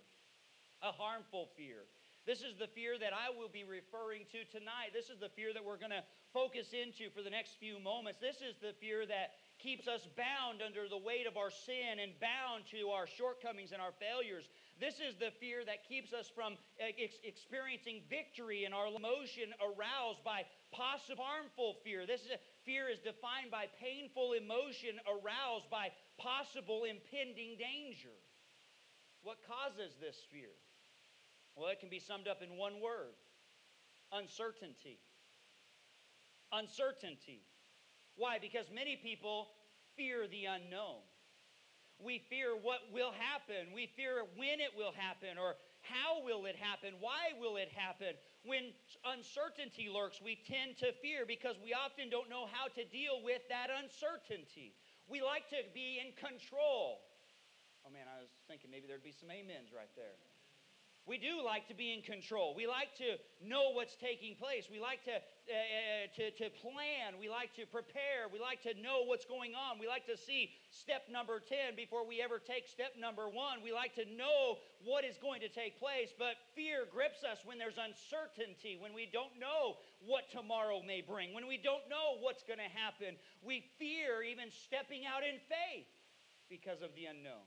a 0.82 0.90
harmful 0.90 1.48
fear. 1.54 1.86
This 2.28 2.44
is 2.44 2.60
the 2.60 2.68
fear 2.68 3.00
that 3.00 3.16
I 3.16 3.32
will 3.32 3.48
be 3.48 3.64
referring 3.64 4.28
to 4.36 4.44
tonight. 4.52 4.92
This 4.92 5.08
is 5.08 5.16
the 5.16 5.32
fear 5.32 5.56
that 5.56 5.64
we're 5.64 5.80
going 5.80 5.96
to 5.96 6.04
focus 6.36 6.76
into 6.76 7.08
for 7.08 7.24
the 7.24 7.32
next 7.32 7.56
few 7.56 7.80
moments. 7.80 8.20
This 8.20 8.44
is 8.44 8.60
the 8.60 8.76
fear 8.76 9.08
that 9.08 9.40
keeps 9.56 9.88
us 9.88 10.04
bound 10.12 10.60
under 10.60 10.92
the 10.92 11.00
weight 11.00 11.24
of 11.24 11.40
our 11.40 11.48
sin 11.48 11.96
and 11.96 12.12
bound 12.20 12.68
to 12.76 12.92
our 12.92 13.08
shortcomings 13.08 13.72
and 13.72 13.80
our 13.80 13.96
failures. 13.96 14.44
This 14.78 15.02
is 15.02 15.18
the 15.18 15.34
fear 15.42 15.64
that 15.66 15.88
keeps 15.88 16.12
us 16.12 16.30
from 16.30 16.54
uh, 16.78 16.94
ex- 16.94 17.18
experiencing 17.26 18.02
victory 18.08 18.64
in 18.64 18.72
our 18.72 18.86
emotion 18.86 19.50
aroused 19.58 20.22
by 20.22 20.46
possible 20.70 21.24
harmful 21.26 21.74
fear. 21.82 22.06
This 22.06 22.22
is, 22.22 22.30
a, 22.30 22.40
fear 22.64 22.88
is 22.88 23.02
defined 23.02 23.50
by 23.50 23.66
painful 23.82 24.38
emotion 24.38 25.02
aroused 25.10 25.66
by 25.70 25.90
possible 26.16 26.86
impending 26.86 27.58
danger. 27.58 28.14
What 29.22 29.42
causes 29.42 29.98
this 29.98 30.16
fear? 30.30 30.54
Well, 31.56 31.74
it 31.74 31.80
can 31.80 31.90
be 31.90 31.98
summed 31.98 32.28
up 32.28 32.38
in 32.40 32.56
one 32.56 32.80
word 32.80 33.18
uncertainty. 34.12 35.00
Uncertainty. 36.52 37.42
Why? 38.16 38.38
Because 38.38 38.66
many 38.72 38.96
people 38.96 39.48
fear 39.96 40.26
the 40.26 40.46
unknown. 40.46 41.02
We 41.98 42.22
fear 42.30 42.54
what 42.54 42.86
will 42.94 43.10
happen. 43.10 43.74
We 43.74 43.90
fear 43.98 44.22
when 44.38 44.62
it 44.62 44.70
will 44.78 44.94
happen 44.94 45.34
or 45.34 45.58
how 45.82 46.22
will 46.22 46.46
it 46.46 46.54
happen? 46.54 46.94
Why 47.02 47.34
will 47.38 47.58
it 47.58 47.70
happen? 47.74 48.14
When 48.46 48.70
uncertainty 49.02 49.90
lurks, 49.90 50.22
we 50.22 50.38
tend 50.46 50.78
to 50.78 50.94
fear 51.02 51.26
because 51.26 51.58
we 51.58 51.74
often 51.74 52.10
don't 52.10 52.30
know 52.30 52.46
how 52.50 52.70
to 52.70 52.82
deal 52.86 53.18
with 53.22 53.42
that 53.50 53.66
uncertainty. 53.70 54.78
We 55.10 55.22
like 55.22 55.50
to 55.50 55.66
be 55.74 55.98
in 55.98 56.14
control. 56.14 57.02
Oh 57.82 57.90
man, 57.90 58.06
I 58.06 58.20
was 58.22 58.30
thinking 58.46 58.70
maybe 58.70 58.86
there'd 58.86 59.02
be 59.02 59.16
some 59.16 59.32
amens 59.32 59.74
right 59.74 59.90
there. 59.96 60.14
We 61.08 61.16
do 61.16 61.40
like 61.40 61.66
to 61.72 61.74
be 61.74 61.96
in 61.96 62.02
control. 62.02 62.52
We 62.54 62.68
like 62.68 62.92
to 63.00 63.16
know 63.40 63.72
what's 63.72 63.96
taking 63.96 64.36
place. 64.36 64.68
We 64.70 64.78
like 64.78 65.02
to, 65.08 65.24
uh, 65.48 65.56
uh, 65.56 66.04
to, 66.12 66.30
to 66.36 66.52
plan. 66.60 67.16
We 67.16 67.32
like 67.32 67.56
to 67.56 67.64
prepare. 67.64 68.28
We 68.28 68.36
like 68.36 68.60
to 68.68 68.76
know 68.76 69.08
what's 69.08 69.24
going 69.24 69.56
on. 69.56 69.80
We 69.80 69.88
like 69.88 70.04
to 70.12 70.16
see 70.16 70.52
step 70.68 71.08
number 71.08 71.40
10 71.40 71.72
before 71.72 72.06
we 72.06 72.20
ever 72.20 72.36
take 72.36 72.68
step 72.68 72.92
number 73.00 73.32
one. 73.32 73.64
We 73.64 73.72
like 73.72 73.96
to 73.96 74.04
know 74.04 74.60
what 74.84 75.08
is 75.08 75.16
going 75.16 75.40
to 75.40 75.48
take 75.48 75.80
place. 75.80 76.12
But 76.12 76.36
fear 76.52 76.84
grips 76.84 77.24
us 77.24 77.40
when 77.48 77.56
there's 77.56 77.80
uncertainty, 77.80 78.76
when 78.76 78.92
we 78.92 79.08
don't 79.08 79.40
know 79.40 79.80
what 80.04 80.28
tomorrow 80.28 80.84
may 80.84 81.00
bring, 81.00 81.32
when 81.32 81.48
we 81.48 81.56
don't 81.56 81.88
know 81.88 82.20
what's 82.20 82.44
going 82.44 82.60
to 82.60 82.72
happen. 82.76 83.16
We 83.40 83.64
fear 83.80 84.20
even 84.20 84.52
stepping 84.52 85.08
out 85.08 85.24
in 85.24 85.40
faith 85.48 85.88
because 86.52 86.84
of 86.84 86.92
the 86.92 87.08
unknown. 87.08 87.44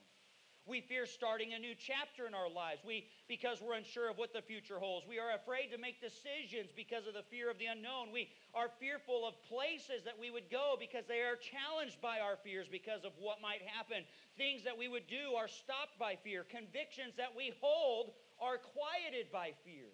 We 0.69 0.81
fear 0.81 1.09
starting 1.09 1.53
a 1.53 1.59
new 1.59 1.73
chapter 1.73 2.29
in 2.29 2.37
our 2.37 2.49
lives 2.49 2.85
we, 2.85 3.09
because 3.27 3.61
we're 3.61 3.73
unsure 3.73 4.13
of 4.13 4.21
what 4.21 4.29
the 4.29 4.45
future 4.45 4.77
holds. 4.77 5.09
We 5.09 5.17
are 5.17 5.33
afraid 5.33 5.73
to 5.73 5.81
make 5.81 5.97
decisions 5.97 6.69
because 6.69 7.09
of 7.09 7.17
the 7.17 7.25
fear 7.33 7.49
of 7.49 7.57
the 7.57 7.65
unknown. 7.65 8.13
We 8.13 8.29
are 8.53 8.69
fearful 8.77 9.25
of 9.25 9.41
places 9.49 10.05
that 10.05 10.21
we 10.21 10.29
would 10.29 10.53
go 10.53 10.77
because 10.77 11.09
they 11.09 11.25
are 11.25 11.33
challenged 11.33 11.97
by 11.97 12.21
our 12.21 12.37
fears 12.45 12.69
because 12.69 13.01
of 13.01 13.17
what 13.17 13.41
might 13.41 13.65
happen. 13.65 14.05
Things 14.37 14.61
that 14.63 14.77
we 14.77 14.85
would 14.85 15.09
do 15.09 15.33
are 15.33 15.49
stopped 15.49 15.97
by 15.97 16.13
fear. 16.21 16.45
Convictions 16.45 17.17
that 17.17 17.33
we 17.33 17.57
hold 17.57 18.13
are 18.37 18.61
quieted 18.61 19.33
by 19.33 19.57
fear. 19.65 19.89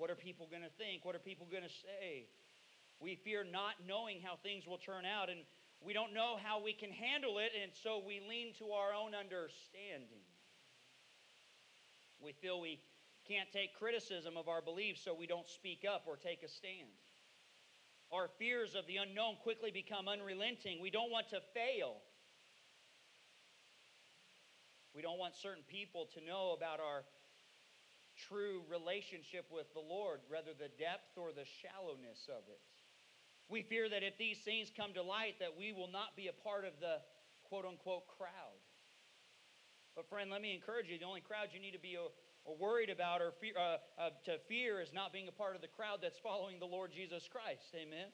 What 0.00 0.08
are 0.08 0.16
people 0.16 0.48
going 0.48 0.64
to 0.64 0.72
think? 0.80 1.04
What 1.04 1.14
are 1.16 1.24
people 1.24 1.48
going 1.52 1.68
to 1.68 1.76
say? 1.84 2.32
We 3.00 3.20
fear 3.28 3.44
not 3.44 3.76
knowing 3.84 4.24
how 4.24 4.40
things 4.40 4.64
will 4.66 4.80
turn 4.80 5.04
out. 5.04 5.28
And 5.28 5.44
we 5.86 5.92
don't 5.92 6.12
know 6.12 6.34
how 6.42 6.60
we 6.60 6.72
can 6.72 6.90
handle 6.90 7.38
it, 7.38 7.52
and 7.62 7.70
so 7.70 8.02
we 8.04 8.18
lean 8.18 8.52
to 8.58 8.74
our 8.74 8.92
own 8.92 9.14
understanding. 9.14 10.26
We 12.18 12.32
feel 12.32 12.60
we 12.60 12.80
can't 13.28 13.46
take 13.52 13.78
criticism 13.78 14.36
of 14.36 14.48
our 14.48 14.60
beliefs, 14.60 15.00
so 15.04 15.14
we 15.14 15.28
don't 15.28 15.46
speak 15.46 15.86
up 15.86 16.02
or 16.10 16.16
take 16.16 16.42
a 16.42 16.48
stand. 16.48 16.90
Our 18.10 18.26
fears 18.38 18.74
of 18.74 18.86
the 18.86 18.96
unknown 18.96 19.36
quickly 19.42 19.70
become 19.70 20.08
unrelenting. 20.08 20.82
We 20.82 20.90
don't 20.90 21.10
want 21.10 21.30
to 21.30 21.38
fail. 21.54 22.02
We 24.92 25.02
don't 25.02 25.18
want 25.18 25.36
certain 25.36 25.62
people 25.70 26.08
to 26.14 26.20
know 26.24 26.54
about 26.56 26.80
our 26.80 27.04
true 28.28 28.62
relationship 28.66 29.46
with 29.52 29.70
the 29.72 29.86
Lord, 29.86 30.18
rather 30.30 30.50
the 30.50 30.72
depth 30.82 31.14
or 31.14 31.30
the 31.30 31.46
shallowness 31.62 32.26
of 32.26 32.42
it. 32.50 32.75
We 33.48 33.62
fear 33.62 33.88
that 33.88 34.02
if 34.02 34.18
these 34.18 34.38
things 34.44 34.72
come 34.76 34.92
to 34.94 35.02
light, 35.02 35.38
that 35.38 35.56
we 35.56 35.72
will 35.72 35.90
not 35.90 36.16
be 36.16 36.28
a 36.28 36.32
part 36.32 36.64
of 36.64 36.72
the 36.80 36.98
quote 37.44 37.64
unquote 37.64 38.06
crowd. 38.18 38.58
But, 39.94 40.08
friend, 40.08 40.30
let 40.30 40.42
me 40.42 40.54
encourage 40.54 40.88
you 40.88 40.98
the 40.98 41.06
only 41.06 41.22
crowd 41.22 41.48
you 41.54 41.60
need 41.60 41.72
to 41.72 41.80
be 41.80 41.96
or 41.96 42.10
uh, 42.44 42.52
worried 42.58 42.90
about 42.90 43.22
or 43.22 43.32
fear, 43.40 43.54
uh, 43.56 43.78
uh, 43.98 44.10
to 44.26 44.38
fear 44.48 44.80
is 44.80 44.92
not 44.92 45.12
being 45.12 45.28
a 45.28 45.32
part 45.32 45.56
of 45.56 45.62
the 45.62 45.72
crowd 45.72 46.00
that's 46.02 46.18
following 46.18 46.58
the 46.58 46.66
Lord 46.66 46.92
Jesus 46.92 47.28
Christ. 47.30 47.72
Amen. 47.74 48.12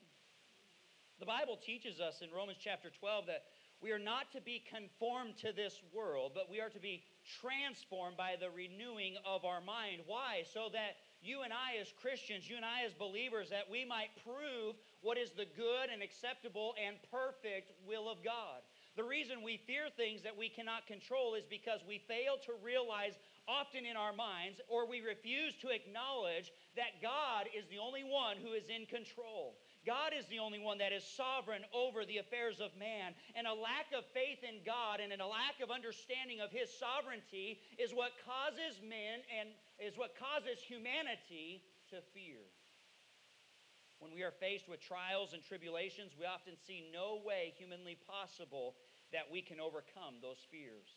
The 1.19 1.27
Bible 1.27 1.57
teaches 1.57 2.01
us 2.01 2.23
in 2.23 2.31
Romans 2.31 2.59
chapter 2.61 2.91
12 2.91 3.27
that 3.27 3.45
we 3.83 3.91
are 3.91 3.99
not 3.99 4.31
to 4.33 4.41
be 4.41 4.63
conformed 4.63 5.37
to 5.39 5.53
this 5.53 5.83
world, 5.93 6.33
but 6.35 6.49
we 6.51 6.61
are 6.61 6.71
to 6.71 6.79
be 6.79 7.03
transformed 7.43 8.17
by 8.17 8.37
the 8.39 8.51
renewing 8.51 9.17
of 9.27 9.45
our 9.45 9.61
mind. 9.61 10.03
Why? 10.07 10.45
So 10.55 10.69
that 10.73 10.97
you 11.23 11.43
and 11.43 11.53
I, 11.53 11.81
as 11.81 11.93
Christians, 12.01 12.51
you 12.51 12.57
and 12.57 12.65
I, 12.65 12.85
as 12.85 12.93
believers, 12.93 13.51
that 13.51 13.71
we 13.71 13.85
might 13.85 14.11
prove 14.27 14.75
what 15.01 15.17
is 15.17 15.31
the 15.31 15.47
good 15.57 15.89
and 15.93 16.03
acceptable 16.03 16.75
and 16.77 16.97
perfect 17.11 17.73
will 17.87 18.11
of 18.11 18.25
God. 18.25 18.61
The 18.97 19.05
reason 19.05 19.43
we 19.43 19.57
fear 19.57 19.89
things 19.97 20.23
that 20.23 20.37
we 20.37 20.51
cannot 20.51 20.87
control 20.87 21.35
is 21.35 21.45
because 21.49 21.81
we 21.87 22.03
fail 22.07 22.37
to 22.45 22.53
realize 22.63 23.17
often 23.49 23.87
in 23.87 23.97
our 23.97 24.13
minds, 24.13 24.61
or 24.69 24.87
we 24.87 25.01
refuse 25.01 25.55
to 25.63 25.71
acknowledge 25.71 26.53
that 26.77 27.01
God 27.01 27.49
is 27.57 27.65
the 27.71 27.79
only 27.79 28.05
one 28.05 28.37
who 28.37 28.53
is 28.53 28.69
in 28.69 28.85
control. 28.87 29.57
God 29.83 30.15
is 30.15 30.27
the 30.31 30.39
only 30.39 30.63
one 30.63 30.79
that 30.79 30.95
is 30.95 31.03
sovereign 31.03 31.67
over 31.75 32.07
the 32.07 32.23
affairs 32.23 32.63
of 32.63 32.71
man. 32.79 33.19
And 33.35 33.47
a 33.47 33.55
lack 33.55 33.91
of 33.91 34.07
faith 34.15 34.47
in 34.47 34.63
God 34.63 35.03
and 35.03 35.11
a 35.11 35.27
lack 35.27 35.59
of 35.59 35.75
understanding 35.75 36.39
of 36.39 36.55
his 36.55 36.71
sovereignty 36.71 37.59
is 37.79 37.91
what 37.91 38.15
causes 38.23 38.79
men 38.79 39.27
and 39.27 39.51
is 39.83 39.99
what 39.99 40.15
causes 40.15 40.63
humanity 40.63 41.67
to 41.91 41.99
fear. 42.15 42.47
When 43.99 44.15
we 44.15 44.23
are 44.23 44.35
faced 44.35 44.69
with 44.71 44.83
trials 44.83 45.35
and 45.35 45.43
tribulations, 45.43 46.15
we 46.19 46.27
often 46.27 46.55
see 46.67 46.91
no 46.91 47.23
way 47.23 47.55
humanly 47.59 47.99
possible 48.07 48.75
that 49.13 49.31
we 49.31 49.43
can 49.43 49.61
overcome 49.61 50.19
those 50.23 50.43
fears. 50.51 50.91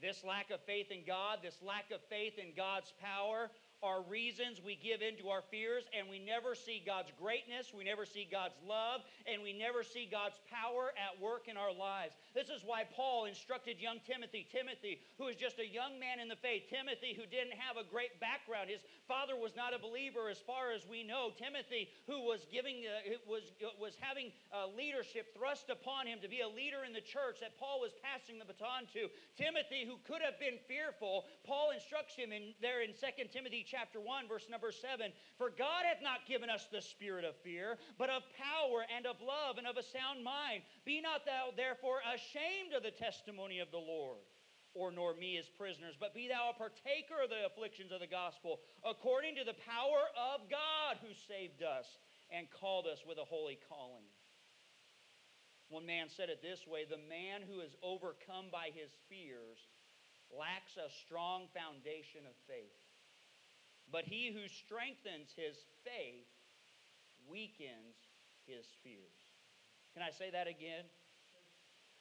This 0.00 0.22
lack 0.24 0.50
of 0.50 0.60
faith 0.64 0.90
in 0.90 1.02
God, 1.06 1.38
this 1.42 1.58
lack 1.62 1.90
of 1.90 2.00
faith 2.08 2.38
in 2.38 2.54
God's 2.54 2.92
power, 3.00 3.50
are 3.82 4.02
reasons 4.02 4.60
we 4.64 4.76
give 4.76 5.02
in 5.02 5.16
to 5.18 5.28
our 5.28 5.42
fears 5.50 5.84
and 5.96 6.08
we 6.08 6.18
never 6.18 6.54
see 6.54 6.82
God's 6.84 7.12
greatness, 7.20 7.72
we 7.76 7.84
never 7.84 8.04
see 8.04 8.26
God's 8.30 8.58
love, 8.66 9.02
and 9.30 9.42
we 9.42 9.52
never 9.52 9.82
see 9.82 10.08
God's 10.10 10.38
power 10.50 10.92
at 10.96 11.20
work 11.20 11.48
in 11.48 11.56
our 11.56 11.72
lives. 11.72 12.14
This 12.38 12.54
is 12.54 12.62
why 12.62 12.86
Paul 12.94 13.26
instructed 13.26 13.82
young 13.82 13.98
Timothy, 14.06 14.46
Timothy, 14.46 15.02
who 15.18 15.26
is 15.26 15.34
just 15.34 15.58
a 15.58 15.66
young 15.66 15.98
man 15.98 16.22
in 16.22 16.30
the 16.30 16.38
faith, 16.38 16.70
Timothy, 16.70 17.10
who 17.10 17.26
didn't 17.26 17.58
have 17.58 17.74
a 17.74 17.82
great 17.82 18.14
background. 18.22 18.70
His 18.70 18.86
father 19.10 19.34
was 19.34 19.58
not 19.58 19.74
a 19.74 19.82
believer 19.82 20.30
as 20.30 20.38
far 20.38 20.70
as 20.70 20.86
we 20.86 21.02
know. 21.02 21.34
Timothy, 21.34 21.90
who 22.06 22.22
was 22.22 22.46
giving, 22.46 22.86
uh, 22.86 23.18
was, 23.26 23.50
was 23.74 23.98
having 23.98 24.30
uh, 24.54 24.70
leadership 24.70 25.34
thrust 25.34 25.66
upon 25.66 26.06
him 26.06 26.22
to 26.22 26.30
be 26.30 26.46
a 26.46 26.46
leader 26.46 26.86
in 26.86 26.94
the 26.94 27.02
church 27.02 27.42
that 27.42 27.58
Paul 27.58 27.82
was 27.82 27.90
passing 28.06 28.38
the 28.38 28.46
baton 28.46 28.86
to. 28.94 29.10
Timothy, 29.34 29.82
who 29.82 29.98
could 30.06 30.22
have 30.22 30.38
been 30.38 30.62
fearful, 30.70 31.26
Paul 31.42 31.74
instructs 31.74 32.14
him 32.14 32.30
in, 32.30 32.54
there 32.62 32.86
in 32.86 32.94
2 32.94 33.34
Timothy 33.34 33.66
chapter 33.66 33.98
1, 33.98 34.30
verse 34.30 34.46
number 34.46 34.70
7 34.70 35.10
For 35.42 35.50
God 35.50 35.90
hath 35.90 36.06
not 36.06 36.22
given 36.30 36.54
us 36.54 36.70
the 36.70 36.86
spirit 36.86 37.26
of 37.26 37.34
fear, 37.42 37.82
but 37.98 38.14
of 38.14 38.22
power 38.38 38.86
and 38.94 39.10
of 39.10 39.18
love 39.18 39.58
and 39.58 39.66
of 39.66 39.74
a 39.74 39.82
sound 39.82 40.22
mind. 40.22 40.62
Be 40.86 41.02
not 41.02 41.26
thou 41.26 41.50
therefore 41.50 41.98
ashamed 42.28 42.76
of 42.76 42.82
the 42.82 42.92
testimony 42.92 43.58
of 43.60 43.70
the 43.70 43.80
Lord 43.80 44.20
or 44.74 44.92
nor 44.92 45.14
me 45.14 45.38
as 45.38 45.48
prisoners, 45.48 45.96
but 45.98 46.14
be 46.14 46.28
thou 46.28 46.52
a 46.52 46.58
partaker 46.58 47.24
of 47.24 47.30
the 47.30 47.48
afflictions 47.48 47.90
of 47.90 48.00
the 48.00 48.06
gospel, 48.06 48.60
according 48.84 49.34
to 49.36 49.44
the 49.44 49.56
power 49.64 50.04
of 50.12 50.44
God 50.50 51.00
who 51.00 51.16
saved 51.26 51.64
us 51.64 51.88
and 52.28 52.46
called 52.52 52.86
us 52.86 53.00
with 53.08 53.16
a 53.16 53.24
holy 53.24 53.58
calling. 53.68 54.04
One 55.68 55.86
man 55.86 56.08
said 56.08 56.28
it 56.28 56.44
this 56.44 56.68
way 56.68 56.84
The 56.84 57.00
man 57.08 57.48
who 57.48 57.60
is 57.60 57.76
overcome 57.82 58.52
by 58.52 58.70
his 58.72 58.92
fears 59.08 59.58
lacks 60.28 60.76
a 60.76 60.92
strong 61.04 61.48
foundation 61.56 62.28
of 62.28 62.36
faith. 62.44 62.76
But 63.88 64.04
he 64.04 64.28
who 64.28 64.44
strengthens 64.52 65.32
his 65.32 65.56
faith 65.80 66.28
weakens 67.24 67.96
his 68.44 68.68
fears. 68.84 69.16
Can 69.96 70.04
I 70.04 70.12
say 70.12 70.28
that 70.30 70.46
again? 70.46 70.84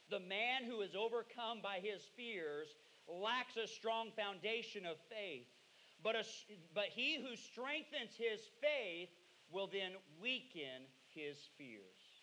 The 0.10 0.20
man 0.20 0.64
who 0.66 0.82
is 0.82 0.96
overcome 0.96 1.60
by 1.62 1.80
his 1.82 2.02
fears 2.16 2.76
lacks 3.08 3.58
a 3.58 3.68
strong 3.68 4.12
foundation 4.16 4.86
of 4.86 4.98
faith. 5.10 5.48
But, 6.04 6.16
a, 6.16 6.24
but 6.74 6.86
he 6.92 7.18
who 7.22 7.36
strengthens 7.36 8.16
his 8.16 8.40
faith 8.62 9.10
will 9.52 9.68
then 9.68 9.94
weaken 10.22 10.88
his 11.14 11.38
fears. 11.58 12.18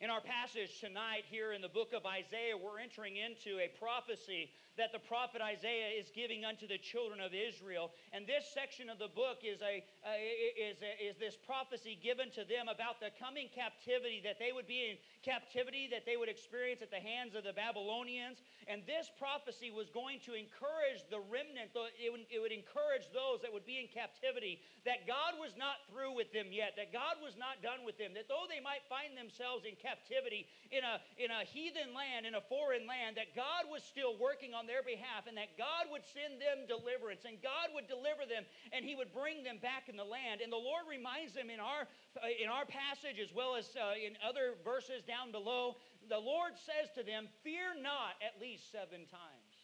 In 0.00 0.08
our 0.08 0.22
passage 0.22 0.80
tonight, 0.80 1.28
here 1.28 1.52
in 1.52 1.60
the 1.60 1.68
book 1.68 1.92
of 1.92 2.06
Isaiah, 2.06 2.56
we're 2.56 2.80
entering 2.80 3.16
into 3.20 3.60
a 3.60 3.68
prophecy 3.76 4.48
that 4.78 4.96
the 4.96 4.98
prophet 4.98 5.44
Isaiah 5.44 5.92
is 5.92 6.08
giving 6.16 6.40
unto 6.40 6.64
the 6.66 6.80
children 6.80 7.20
of 7.20 7.36
Israel. 7.36 7.92
And 8.16 8.24
this 8.24 8.48
section 8.48 8.88
of 8.88 8.96
the 8.96 9.12
book 9.12 9.44
is, 9.44 9.60
a, 9.60 9.84
uh, 10.00 10.16
is, 10.56 10.80
a, 10.80 10.92
is 11.04 11.20
this 11.20 11.36
prophecy 11.36 12.00
given 12.00 12.32
to 12.32 12.48
them 12.48 12.72
about 12.72 12.96
the 12.96 13.12
coming 13.20 13.52
captivity, 13.52 14.24
that 14.24 14.40
they 14.40 14.56
would 14.56 14.64
be 14.64 14.88
in 14.88 14.96
captivity, 15.22 15.88
that 15.92 16.08
they 16.08 16.16
would 16.16 16.28
experience 16.28 16.80
at 16.80 16.90
the 16.90 17.00
hands 17.00 17.36
of 17.36 17.44
the 17.44 17.52
Babylonians. 17.52 18.40
And 18.68 18.82
this 18.88 19.10
prophecy 19.18 19.68
was 19.68 19.92
going 19.92 20.20
to 20.24 20.32
encourage 20.32 21.04
the 21.12 21.20
remnant, 21.20 21.76
it 22.00 22.08
would, 22.08 22.24
it 22.32 22.40
would 22.40 22.54
encourage 22.54 23.08
those 23.12 23.44
that 23.44 23.52
would 23.52 23.68
be 23.68 23.80
in 23.80 23.88
captivity, 23.92 24.60
that 24.88 25.04
God 25.04 25.36
was 25.36 25.52
not 25.58 25.84
through 25.92 26.16
with 26.16 26.32
them 26.32 26.48
yet, 26.54 26.78
that 26.80 26.92
God 26.92 27.20
was 27.20 27.36
not 27.36 27.60
done 27.60 27.84
with 27.84 28.00
them, 28.00 28.16
that 28.16 28.30
though 28.30 28.48
they 28.48 28.62
might 28.62 28.84
find 28.88 29.12
themselves 29.12 29.68
in 29.68 29.76
captivity 29.76 30.48
in 30.72 30.80
a, 30.86 31.02
in 31.20 31.28
a 31.28 31.44
heathen 31.44 31.92
land, 31.92 32.24
in 32.24 32.38
a 32.38 32.44
foreign 32.48 32.86
land, 32.86 33.18
that 33.20 33.36
God 33.36 33.68
was 33.68 33.84
still 33.84 34.16
working 34.16 34.54
on 34.54 34.64
their 34.64 34.80
behalf 34.86 35.26
and 35.26 35.36
that 35.36 35.58
God 35.58 35.90
would 35.90 36.06
send 36.06 36.40
them 36.40 36.64
deliverance 36.70 37.26
and 37.26 37.42
God 37.42 37.74
would 37.76 37.90
deliver 37.90 38.24
them 38.24 38.46
and 38.72 38.86
he 38.86 38.94
would 38.94 39.12
bring 39.12 39.42
them 39.42 39.58
back 39.58 39.90
in 39.90 39.98
the 39.98 40.06
land. 40.06 40.40
And 40.40 40.48
the 40.48 40.60
Lord 40.60 40.86
reminds 40.86 41.34
them 41.34 41.50
in 41.50 41.58
our, 41.58 41.90
in 42.22 42.46
our 42.46 42.64
passage 42.64 43.18
as 43.18 43.34
well 43.34 43.58
as 43.58 43.66
uh, 43.74 43.98
in 43.98 44.14
other 44.22 44.54
verses 44.62 45.02
down 45.10 45.34
below, 45.34 45.74
the 46.06 46.22
Lord 46.22 46.54
says 46.54 46.94
to 46.94 47.02
them, 47.02 47.26
Fear 47.42 47.82
not 47.82 48.14
at 48.22 48.38
least 48.38 48.70
seven 48.70 49.10
times. 49.10 49.54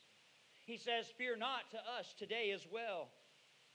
He 0.66 0.74
says, 0.74 1.06
Fear 1.14 1.38
not 1.38 1.70
to 1.70 1.78
us 1.78 2.10
today 2.18 2.50
as 2.50 2.66
well. 2.66 3.14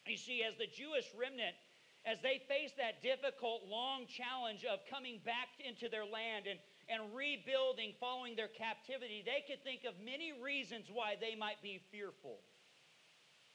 You 0.03 0.19
see, 0.19 0.43
as 0.43 0.59
the 0.59 0.67
Jewish 0.67 1.07
remnant, 1.15 1.55
as 2.03 2.19
they 2.19 2.43
face 2.51 2.75
that 2.75 2.99
difficult, 2.99 3.63
long 3.71 4.03
challenge 4.11 4.67
of 4.67 4.83
coming 4.91 5.23
back 5.23 5.47
into 5.63 5.87
their 5.87 6.03
land 6.03 6.51
and 6.51 6.59
and 6.91 7.15
rebuilding 7.15 7.95
following 8.03 8.35
their 8.35 8.51
captivity, 8.51 9.23
they 9.23 9.47
could 9.47 9.63
think 9.63 9.87
of 9.87 9.95
many 10.03 10.35
reasons 10.35 10.91
why 10.91 11.15
they 11.15 11.39
might 11.39 11.61
be 11.63 11.79
fearful. 11.87 12.43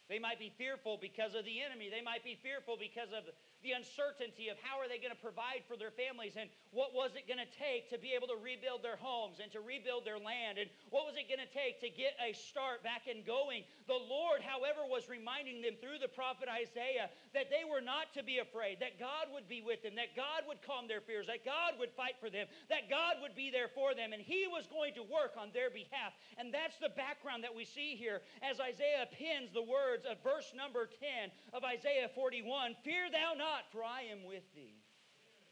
They 0.09 0.19
might 0.19 0.39
be 0.39 0.55
fearful 0.57 0.97
because 0.97 1.35
of 1.35 1.45
the 1.45 1.61
enemy. 1.61 1.91
They 1.91 2.01
might 2.01 2.25
be 2.25 2.39
fearful 2.41 2.79
because 2.79 3.11
of 3.11 3.29
the 3.63 3.73
uncertainty 3.73 4.49
of 4.49 4.57
how 4.61 4.81
are 4.81 4.89
they 4.89 4.99
going 4.99 5.15
to 5.15 5.25
provide 5.25 5.65
for 5.69 5.77
their 5.77 5.93
families 5.93 6.37
and 6.37 6.51
what 6.73 6.93
was 6.93 7.17
it 7.17 7.25
going 7.25 7.41
to 7.41 7.53
take 7.57 7.89
to 7.91 7.99
be 7.99 8.13
able 8.13 8.29
to 8.29 8.39
rebuild 8.39 8.83
their 8.83 9.01
homes 9.01 9.39
and 9.41 9.53
to 9.53 9.61
rebuild 9.61 10.05
their 10.05 10.21
land 10.21 10.59
and 10.59 10.69
what 10.91 11.09
was 11.09 11.17
it 11.17 11.31
going 11.31 11.41
to 11.41 11.53
take 11.53 11.81
to 11.81 11.89
get 11.89 12.13
a 12.21 12.37
start 12.37 12.83
back 12.83 13.09
and 13.09 13.25
going. 13.25 13.65
The 13.87 13.97
Lord, 13.97 14.43
however, 14.43 14.85
was 14.85 15.09
reminding 15.09 15.63
them 15.63 15.79
through 15.81 16.03
the 16.03 16.11
prophet 16.11 16.49
Isaiah 16.51 17.09
that 17.33 17.49
they 17.49 17.65
were 17.65 17.81
not 17.81 18.13
to 18.15 18.23
be 18.23 18.39
afraid, 18.39 18.81
that 18.81 18.99
God 19.01 19.33
would 19.33 19.49
be 19.49 19.63
with 19.63 19.83
them, 19.83 19.97
that 19.97 20.15
God 20.15 20.45
would 20.47 20.61
calm 20.63 20.87
their 20.87 21.01
fears, 21.01 21.27
that 21.27 21.45
God 21.47 21.79
would 21.79 21.95
fight 21.97 22.21
for 22.21 22.29
them, 22.29 22.47
that 22.69 22.91
God 22.91 23.23
would 23.23 23.35
be 23.35 23.51
there 23.51 23.71
for 23.73 23.95
them, 23.95 24.13
and 24.13 24.21
He 24.21 24.45
was 24.51 24.69
going 24.69 24.95
to 24.95 25.05
work 25.07 25.39
on 25.39 25.55
their 25.55 25.71
behalf. 25.71 26.13
And 26.37 26.53
that's 26.53 26.77
the 26.77 26.93
background 26.93 27.45
that 27.45 27.55
we 27.55 27.65
see 27.65 27.97
here 27.97 28.21
as 28.43 28.61
Isaiah 28.61 29.09
pins 29.11 29.55
the 29.55 29.65
words 29.65 30.05
of 30.05 30.21
verse 30.21 30.53
number 30.53 30.87
10 30.87 31.31
of 31.53 31.65
Isaiah 31.65 32.11
41 32.13 32.77
Fear 32.85 33.09
thou 33.11 33.39
not 33.39 33.56
not, 33.57 33.73
for 33.73 33.81
I 33.81 34.13
am 34.13 34.25
with 34.29 34.45
thee. 34.55 34.77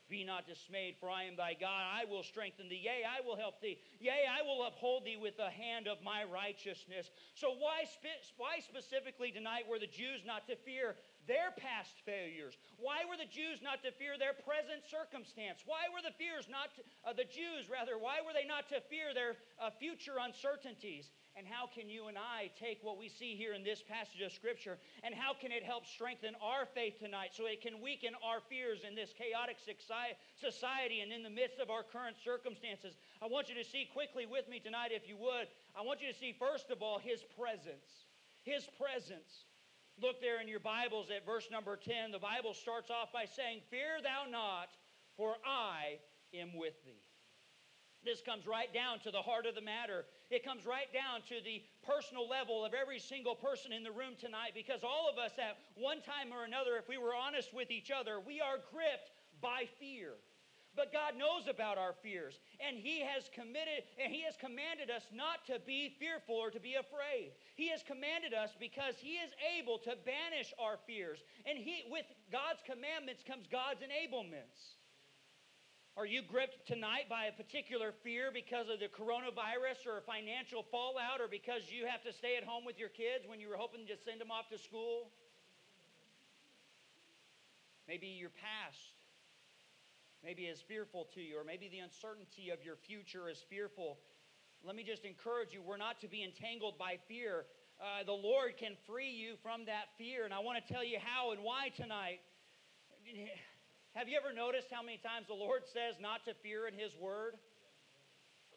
Be 0.05 0.21
not 0.21 0.45
dismayed, 0.45 1.01
for 1.01 1.09
I 1.09 1.25
am 1.25 1.33
thy 1.33 1.57
God. 1.57 1.81
I 1.89 2.05
will 2.05 2.23
strengthen 2.23 2.69
thee. 2.69 2.85
Yea, 2.85 3.09
I 3.09 3.25
will 3.25 3.41
help 3.41 3.65
thee. 3.65 3.81
Yea, 4.05 4.29
I 4.29 4.45
will 4.45 4.69
uphold 4.69 5.09
thee 5.09 5.17
with 5.17 5.41
the 5.41 5.49
hand 5.49 5.89
of 5.89 6.05
my 6.05 6.29
righteousness. 6.29 7.09
So, 7.33 7.57
why, 7.57 7.89
spe- 7.89 8.21
why 8.37 8.61
specifically 8.61 9.33
tonight 9.33 9.65
were 9.65 9.81
the 9.81 9.89
Jews 9.89 10.21
not 10.29 10.45
to 10.53 10.61
fear 10.61 11.01
their 11.25 11.57
past 11.57 12.05
failures? 12.05 12.53
Why 12.77 13.09
were 13.09 13.17
the 13.17 13.33
Jews 13.33 13.65
not 13.65 13.81
to 13.81 13.97
fear 13.97 14.21
their 14.21 14.37
present 14.37 14.85
circumstance? 14.85 15.65
Why 15.65 15.89
were 15.89 16.05
the 16.05 16.13
fears 16.21 16.53
not 16.53 16.77
to, 16.77 16.85
uh, 17.09 17.17
the 17.17 17.25
Jews 17.25 17.73
rather? 17.73 17.97
Why 17.97 18.21
were 18.21 18.37
they 18.37 18.45
not 18.45 18.69
to 18.77 18.85
fear 18.93 19.17
their 19.17 19.41
uh, 19.57 19.73
future 19.73 20.21
uncertainties? 20.21 21.09
And 21.37 21.51
how 21.51 21.67
can 21.67 21.91
you 21.91 22.07
and 22.07 22.17
I 22.17 22.47
take 22.55 22.79
what 22.87 22.95
we 22.97 23.09
see 23.11 23.35
here 23.35 23.55
in 23.55 23.67
this 23.67 23.83
passage 23.83 24.23
of 24.23 24.31
Scripture 24.31 24.79
and 25.03 25.13
how 25.13 25.35
can 25.35 25.51
it 25.51 25.67
help 25.67 25.85
strengthen 25.85 26.39
our 26.39 26.63
faith 26.63 27.03
tonight 27.03 27.35
so 27.35 27.47
it 27.47 27.61
can 27.61 27.83
weaken 27.83 28.15
our 28.23 28.39
fears 28.39 28.87
in 28.87 28.95
this 28.95 29.11
chaotic 29.11 29.59
society 29.59 31.01
and 31.01 31.11
in 31.11 31.27
the 31.27 31.35
midst 31.35 31.59
of 31.59 31.71
our 31.71 31.83
current 31.83 32.15
circumstances? 32.23 32.95
I 33.19 33.27
want 33.27 33.49
you 33.49 33.59
to 33.59 33.67
see 33.67 33.91
quickly 33.91 34.27
with 34.31 34.47
me 34.49 34.63
tonight, 34.63 34.95
if 34.95 35.09
you 35.11 35.17
would. 35.19 35.51
I 35.75 35.83
want 35.83 36.01
you 36.01 36.07
to 36.07 36.17
see, 36.17 36.31
first 36.39 36.71
of 36.71 36.83
all, 36.83 37.03
His 37.03 37.27
presence. 37.35 38.07
His 38.47 38.71
presence. 38.79 39.51
Look 40.01 40.21
there 40.21 40.41
in 40.41 40.47
your 40.47 40.63
Bibles 40.63 41.11
at 41.11 41.27
verse 41.27 41.49
number 41.51 41.75
10. 41.75 42.13
The 42.13 42.23
Bible 42.23 42.55
starts 42.55 42.91
off 42.91 43.11
by 43.13 43.27
saying, 43.27 43.63
Fear 43.71 44.07
thou 44.07 44.31
not, 44.31 44.71
for 45.17 45.35
I 45.43 45.99
am 46.33 46.55
with 46.55 46.79
thee. 46.85 47.03
This 48.05 48.21
comes 48.21 48.47
right 48.47 48.73
down 48.73 49.01
to 49.01 49.11
the 49.11 49.23
heart 49.23 49.47
of 49.47 49.55
the 49.55 49.63
matter. 49.63 50.05
It 50.35 50.43
comes 50.43 50.67
right 50.67 50.91
down 50.91 51.23
to 51.31 51.39
the 51.47 51.63
personal 51.87 52.27
level 52.27 52.67
of 52.67 52.75
every 52.75 52.99
single 52.99 53.39
person 53.39 53.71
in 53.71 53.87
the 53.87 53.95
room 53.95 54.19
tonight 54.19 54.51
because 54.51 54.83
all 54.83 55.07
of 55.07 55.15
us, 55.15 55.31
at 55.39 55.55
one 55.79 56.03
time 56.03 56.35
or 56.35 56.43
another, 56.43 56.75
if 56.75 56.89
we 56.91 56.99
were 56.99 57.15
honest 57.15 57.55
with 57.55 57.71
each 57.71 57.95
other, 57.95 58.19
we 58.19 58.43
are 58.43 58.59
gripped 58.75 59.15
by 59.41 59.71
fear. 59.79 60.19
But 60.75 60.91
God 60.91 61.15
knows 61.15 61.47
about 61.47 61.79
our 61.79 61.95
fears, 62.03 62.41
and 62.59 62.75
He 62.75 62.99
has 62.99 63.31
committed 63.31 63.87
and 63.95 64.11
He 64.11 64.27
has 64.27 64.35
commanded 64.35 64.91
us 64.91 65.07
not 65.15 65.47
to 65.47 65.63
be 65.63 65.95
fearful 66.03 66.35
or 66.35 66.51
to 66.51 66.59
be 66.59 66.75
afraid. 66.75 67.31
He 67.55 67.71
has 67.71 67.87
commanded 67.87 68.35
us 68.35 68.51
because 68.59 68.99
He 68.99 69.23
is 69.23 69.31
able 69.55 69.79
to 69.87 69.95
banish 70.03 70.51
our 70.59 70.83
fears. 70.83 71.23
And 71.47 71.55
He 71.57 71.87
with 71.87 72.11
God's 72.35 72.67
commandments 72.67 73.23
comes 73.23 73.47
God's 73.47 73.87
enablements. 73.87 74.83
Are 75.97 76.07
you 76.07 76.23
gripped 76.23 76.67
tonight 76.67 77.09
by 77.09 77.27
a 77.27 77.33
particular 77.33 77.95
fear 78.03 78.31
because 78.35 78.69
of 78.69 78.81
the 78.81 78.91
coronavirus 78.91 79.87
or 79.87 80.03
financial 80.03 80.65
fallout 80.71 81.21
or 81.21 81.29
because 81.29 81.71
you 81.71 81.87
have 81.87 82.03
to 82.03 82.13
stay 82.13 82.37
at 82.37 82.43
home 82.43 82.65
with 82.67 82.79
your 82.79 82.89
kids 82.89 83.27
when 83.29 83.39
you 83.39 83.49
were 83.49 83.57
hoping 83.57 83.87
to 83.87 83.97
send 84.05 84.21
them 84.21 84.31
off 84.31 84.51
to 84.51 84.59
school? 84.59 85.11
Maybe 87.87 88.09
your 88.09 88.31
past 88.31 88.95
maybe 90.25 90.45
is 90.47 90.61
fearful 90.67 91.07
to 91.15 91.21
you, 91.21 91.39
or 91.39 91.45
maybe 91.45 91.69
the 91.69 91.81
uncertainty 91.81 92.49
of 92.49 92.65
your 92.65 92.77
future 92.77 93.29
is 93.29 93.45
fearful. 93.51 93.99
Let 94.65 94.75
me 94.75 94.83
just 94.83 95.05
encourage 95.05 95.53
you 95.53 95.61
we're 95.61 95.77
not 95.77 96.01
to 96.01 96.09
be 96.09 96.25
entangled 96.25 96.79
by 96.79 96.97
fear. 97.07 97.45
Uh, 97.79 98.05
the 98.05 98.13
Lord 98.13 98.57
can 98.57 98.73
free 98.87 99.11
you 99.11 99.37
from 99.43 99.67
that 99.67 99.93
fear, 99.99 100.25
and 100.25 100.33
I 100.33 100.39
want 100.41 100.65
to 100.67 100.73
tell 100.73 100.83
you 100.83 100.99
how 100.99 101.33
and 101.33 101.43
why 101.43 101.69
tonight. 101.77 102.21
Have 103.95 104.11
you 104.11 104.19
ever 104.19 104.35
noticed 104.35 104.75
how 104.75 104.83
many 104.83 104.99
times 104.99 105.31
the 105.31 105.39
Lord 105.39 105.63
says 105.71 106.03
not 106.03 106.27
to 106.27 106.35
fear 106.43 106.67
in 106.67 106.75
His 106.75 106.91
Word? 106.99 107.39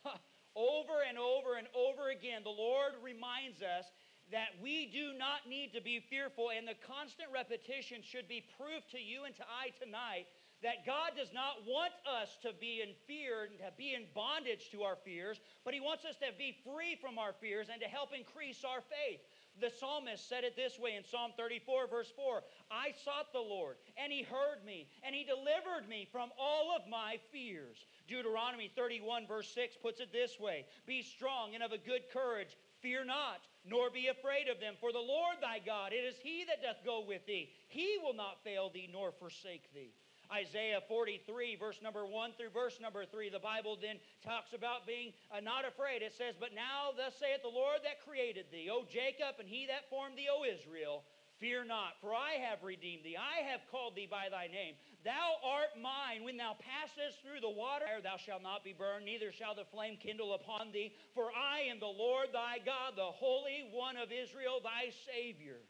over 0.58 1.06
and 1.06 1.14
over 1.14 1.62
and 1.62 1.70
over 1.78 2.10
again, 2.10 2.42
the 2.42 2.50
Lord 2.50 2.98
reminds 3.06 3.62
us 3.62 3.86
that 4.34 4.58
we 4.58 4.90
do 4.90 5.14
not 5.14 5.46
need 5.46 5.78
to 5.78 5.82
be 5.82 6.02
fearful, 6.02 6.50
and 6.50 6.66
the 6.66 6.74
constant 6.82 7.30
repetition 7.30 8.02
should 8.02 8.26
be 8.26 8.50
proof 8.58 8.82
to 8.90 8.98
you 8.98 9.30
and 9.30 9.36
to 9.38 9.46
I 9.46 9.70
tonight 9.78 10.26
that 10.66 10.90
God 10.90 11.14
does 11.14 11.30
not 11.30 11.62
want 11.70 11.94
us 12.10 12.34
to 12.42 12.50
be 12.58 12.82
in 12.82 12.98
fear 13.06 13.46
and 13.46 13.62
to 13.62 13.70
be 13.78 13.94
in 13.94 14.10
bondage 14.18 14.74
to 14.74 14.82
our 14.82 14.98
fears, 15.06 15.38
but 15.62 15.78
He 15.78 15.80
wants 15.80 16.02
us 16.02 16.18
to 16.18 16.34
be 16.34 16.58
free 16.66 16.98
from 16.98 17.22
our 17.22 17.38
fears 17.38 17.70
and 17.70 17.78
to 17.78 17.88
help 17.88 18.10
increase 18.10 18.66
our 18.66 18.82
faith. 18.82 19.22
The 19.60 19.72
psalmist 19.80 20.30
said 20.30 20.44
it 20.44 20.56
this 20.56 20.78
way 20.78 20.96
in 20.96 21.04
Psalm 21.04 21.32
34, 21.36 21.88
verse 21.88 22.12
4 22.16 22.44
I 22.70 22.94
sought 23.04 23.34
the 23.34 23.40
Lord, 23.40 23.78
and 23.98 24.12
He 24.12 24.24
heard 24.24 24.64
me, 24.66 24.88
and 25.04 25.16
He 25.16 25.24
delivered 25.24 25.90
me 25.90 26.08
from 26.12 26.30
all 26.40 26.76
of 26.76 26.88
my 26.90 27.18
fears. 27.32 27.78
Deuteronomy 28.08 28.72
31, 28.76 29.28
verse 29.28 29.50
6 29.54 29.78
puts 29.82 30.00
it 30.00 30.12
this 30.12 30.40
way 30.40 30.66
Be 30.86 31.02
strong 31.02 31.56
and 31.56 31.64
of 31.64 31.72
a 31.72 31.78
good 31.78 32.10
courage. 32.14 32.56
Fear 32.82 33.06
not, 33.06 33.42
nor 33.66 33.90
be 33.90 34.08
afraid 34.08 34.48
of 34.48 34.60
them, 34.60 34.76
for 34.80 34.92
the 34.92 35.00
Lord 35.00 35.38
thy 35.42 35.60
God, 35.60 35.92
it 35.92 36.06
is 36.06 36.16
He 36.22 36.46
that 36.46 36.62
doth 36.62 36.86
go 36.86 37.04
with 37.08 37.26
thee. 37.26 37.50
He 37.68 37.98
will 38.02 38.14
not 38.14 38.44
fail 38.44 38.70
thee 38.70 38.90
nor 38.92 39.12
forsake 39.12 39.74
thee. 39.74 39.94
Isaiah 40.32 40.82
43, 40.88 41.56
verse 41.56 41.80
number 41.82 42.06
1 42.06 42.34
through 42.38 42.50
verse 42.50 42.80
number 42.82 43.06
3, 43.06 43.30
the 43.30 43.40
Bible 43.40 43.78
then 43.80 43.98
talks 44.24 44.54
about 44.54 44.86
being 44.86 45.14
uh, 45.32 45.40
not 45.40 45.64
afraid. 45.68 46.02
It 46.02 46.14
says, 46.14 46.36
But 46.40 46.54
now 46.54 46.92
thus 46.96 47.16
saith 47.20 47.42
the 47.44 47.54
Lord 47.54 47.80
that 47.84 48.04
created 48.04 48.46
thee, 48.52 48.70
O 48.72 48.84
Jacob, 48.84 49.40
and 49.40 49.48
he 49.48 49.68
that 49.68 49.90
formed 49.90 50.18
thee, 50.18 50.28
O 50.32 50.44
Israel. 50.44 51.04
Fear 51.40 51.66
not, 51.66 52.02
for 52.02 52.16
I 52.18 52.42
have 52.50 52.64
redeemed 52.64 53.06
thee. 53.06 53.16
I 53.16 53.46
have 53.54 53.62
called 53.70 53.96
thee 53.96 54.10
by 54.10 54.26
thy 54.32 54.48
name. 54.48 54.74
Thou 55.06 55.38
art 55.46 55.78
mine. 55.78 56.26
When 56.26 56.36
thou 56.36 56.58
passest 56.58 57.22
through 57.22 57.46
the 57.46 57.54
water, 57.54 58.02
thou 58.02 58.18
shalt 58.18 58.42
not 58.42 58.64
be 58.64 58.74
burned, 58.74 59.06
neither 59.06 59.32
shall 59.32 59.54
the 59.54 59.70
flame 59.70 60.02
kindle 60.02 60.34
upon 60.34 60.72
thee. 60.74 60.94
For 61.14 61.30
I 61.30 61.70
am 61.70 61.80
the 61.80 61.94
Lord 61.94 62.34
thy 62.34 62.58
God, 62.66 62.98
the 62.98 63.14
Holy 63.14 63.70
One 63.70 63.98
of 63.98 64.10
Israel, 64.10 64.66
thy 64.66 64.90
Savior. 65.06 65.62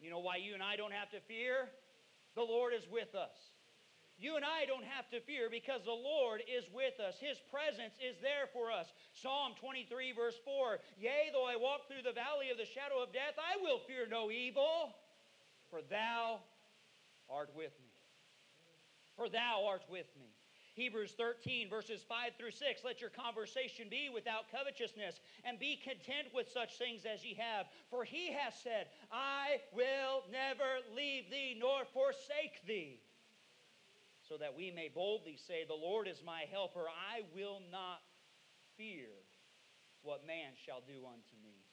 You 0.00 0.10
know 0.10 0.18
why 0.18 0.36
you 0.36 0.54
and 0.54 0.62
I 0.62 0.74
don't 0.74 0.92
have 0.92 1.10
to 1.10 1.20
fear? 1.28 1.70
The 2.34 2.42
Lord 2.42 2.72
is 2.74 2.86
with 2.90 3.14
us. 3.14 3.50
You 4.20 4.36
and 4.36 4.44
I 4.44 4.66
don't 4.68 4.84
have 4.84 5.08
to 5.10 5.20
fear 5.24 5.48
because 5.48 5.80
the 5.84 5.96
Lord 5.96 6.44
is 6.44 6.68
with 6.74 7.00
us. 7.00 7.16
His 7.18 7.40
presence 7.48 7.96
is 8.04 8.20
there 8.20 8.52
for 8.52 8.70
us. 8.70 8.92
Psalm 9.16 9.56
23, 9.58 10.12
verse 10.12 10.36
4 10.44 10.78
Yea, 11.00 11.32
though 11.32 11.48
I 11.48 11.56
walk 11.56 11.88
through 11.88 12.04
the 12.04 12.12
valley 12.12 12.52
of 12.52 12.58
the 12.60 12.68
shadow 12.68 13.00
of 13.00 13.16
death, 13.16 13.40
I 13.40 13.56
will 13.64 13.80
fear 13.88 14.04
no 14.04 14.30
evil, 14.30 14.92
for 15.70 15.80
thou 15.88 16.44
art 17.32 17.48
with 17.56 17.72
me. 17.80 17.96
For 19.16 19.30
thou 19.30 19.64
art 19.66 19.88
with 19.88 20.08
me. 20.20 20.28
Hebrews 20.74 21.14
13, 21.18 21.68
verses 21.68 22.02
5 22.08 22.32
through 22.38 22.52
6. 22.52 22.84
Let 22.84 23.00
your 23.00 23.10
conversation 23.10 23.88
be 23.90 24.08
without 24.12 24.50
covetousness, 24.52 25.20
and 25.44 25.58
be 25.58 25.76
content 25.76 26.28
with 26.34 26.48
such 26.48 26.78
things 26.78 27.02
as 27.04 27.24
ye 27.24 27.34
have. 27.34 27.66
For 27.90 28.04
he 28.04 28.32
has 28.32 28.54
said, 28.62 28.86
I 29.10 29.60
will 29.74 30.22
never 30.30 30.78
leave 30.94 31.30
thee 31.30 31.56
nor 31.58 31.84
forsake 31.92 32.64
thee. 32.66 33.00
So 34.28 34.36
that 34.36 34.56
we 34.56 34.70
may 34.70 34.88
boldly 34.94 35.36
say, 35.36 35.64
The 35.66 35.74
Lord 35.74 36.06
is 36.06 36.22
my 36.24 36.44
helper. 36.52 36.86
I 36.86 37.22
will 37.34 37.60
not 37.72 38.00
fear 38.76 39.10
what 40.02 40.26
man 40.26 40.52
shall 40.54 40.82
do 40.86 41.04
unto 41.04 41.36
me. 41.42 41.66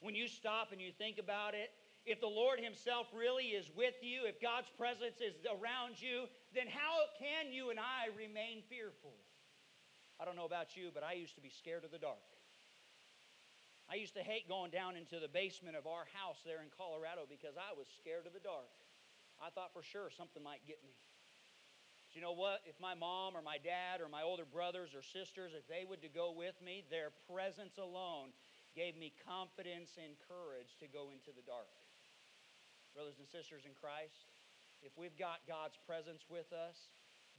When 0.00 0.14
you 0.14 0.28
stop 0.28 0.70
and 0.70 0.80
you 0.80 0.92
think 0.96 1.18
about 1.18 1.54
it, 1.54 1.70
if 2.06 2.20
the 2.20 2.26
Lord 2.26 2.60
Himself 2.60 3.06
really 3.12 3.52
is 3.52 3.68
with 3.76 3.94
you, 4.00 4.24
if 4.24 4.40
God's 4.40 4.70
presence 4.78 5.20
is 5.20 5.34
around 5.44 6.00
you, 6.00 6.24
then 6.54 6.66
how 6.68 7.08
can 7.18 7.52
you 7.52 7.70
and 7.70 7.78
I 7.78 8.08
remain 8.16 8.62
fearful? 8.68 9.14
I 10.18 10.24
don't 10.24 10.36
know 10.36 10.48
about 10.48 10.76
you, 10.76 10.90
but 10.92 11.02
I 11.02 11.12
used 11.14 11.36
to 11.36 11.44
be 11.44 11.52
scared 11.52 11.84
of 11.84 11.90
the 11.90 12.00
dark. 12.00 12.24
I 13.88 13.96
used 13.96 14.12
to 14.20 14.24
hate 14.24 14.48
going 14.48 14.70
down 14.70 14.96
into 14.96 15.16
the 15.16 15.28
basement 15.32 15.76
of 15.76 15.86
our 15.86 16.04
house 16.12 16.44
there 16.44 16.60
in 16.60 16.68
Colorado 16.76 17.24
because 17.24 17.56
I 17.56 17.72
was 17.72 17.88
scared 17.88 18.28
of 18.28 18.36
the 18.36 18.44
dark. 18.44 18.68
I 19.40 19.48
thought 19.48 19.72
for 19.72 19.80
sure 19.80 20.12
something 20.12 20.42
might 20.42 20.66
get 20.68 20.82
me. 20.84 20.92
But 22.04 22.12
you 22.12 22.20
know 22.20 22.36
what? 22.36 22.60
If 22.68 22.76
my 22.80 22.92
mom 22.92 23.32
or 23.32 23.40
my 23.40 23.56
dad 23.56 24.04
or 24.04 24.08
my 24.08 24.20
older 24.20 24.44
brothers 24.44 24.92
or 24.92 25.00
sisters, 25.00 25.56
if 25.56 25.64
they 25.68 25.88
would 25.88 26.04
to 26.04 26.12
go 26.12 26.34
with 26.36 26.58
me, 26.60 26.84
their 26.90 27.16
presence 27.30 27.80
alone 27.80 28.36
gave 28.76 28.92
me 28.96 29.14
confidence 29.24 29.96
and 29.96 30.12
courage 30.28 30.76
to 30.84 30.88
go 30.88 31.08
into 31.08 31.32
the 31.32 31.44
dark 31.48 31.72
brothers 32.98 33.22
and 33.22 33.30
sisters 33.30 33.62
in 33.62 33.78
Christ, 33.78 34.26
if 34.82 34.92
we've 34.96 35.16
got 35.18 35.42
God's 35.46 35.78
presence 35.86 36.22
with 36.28 36.52
us, 36.52 36.76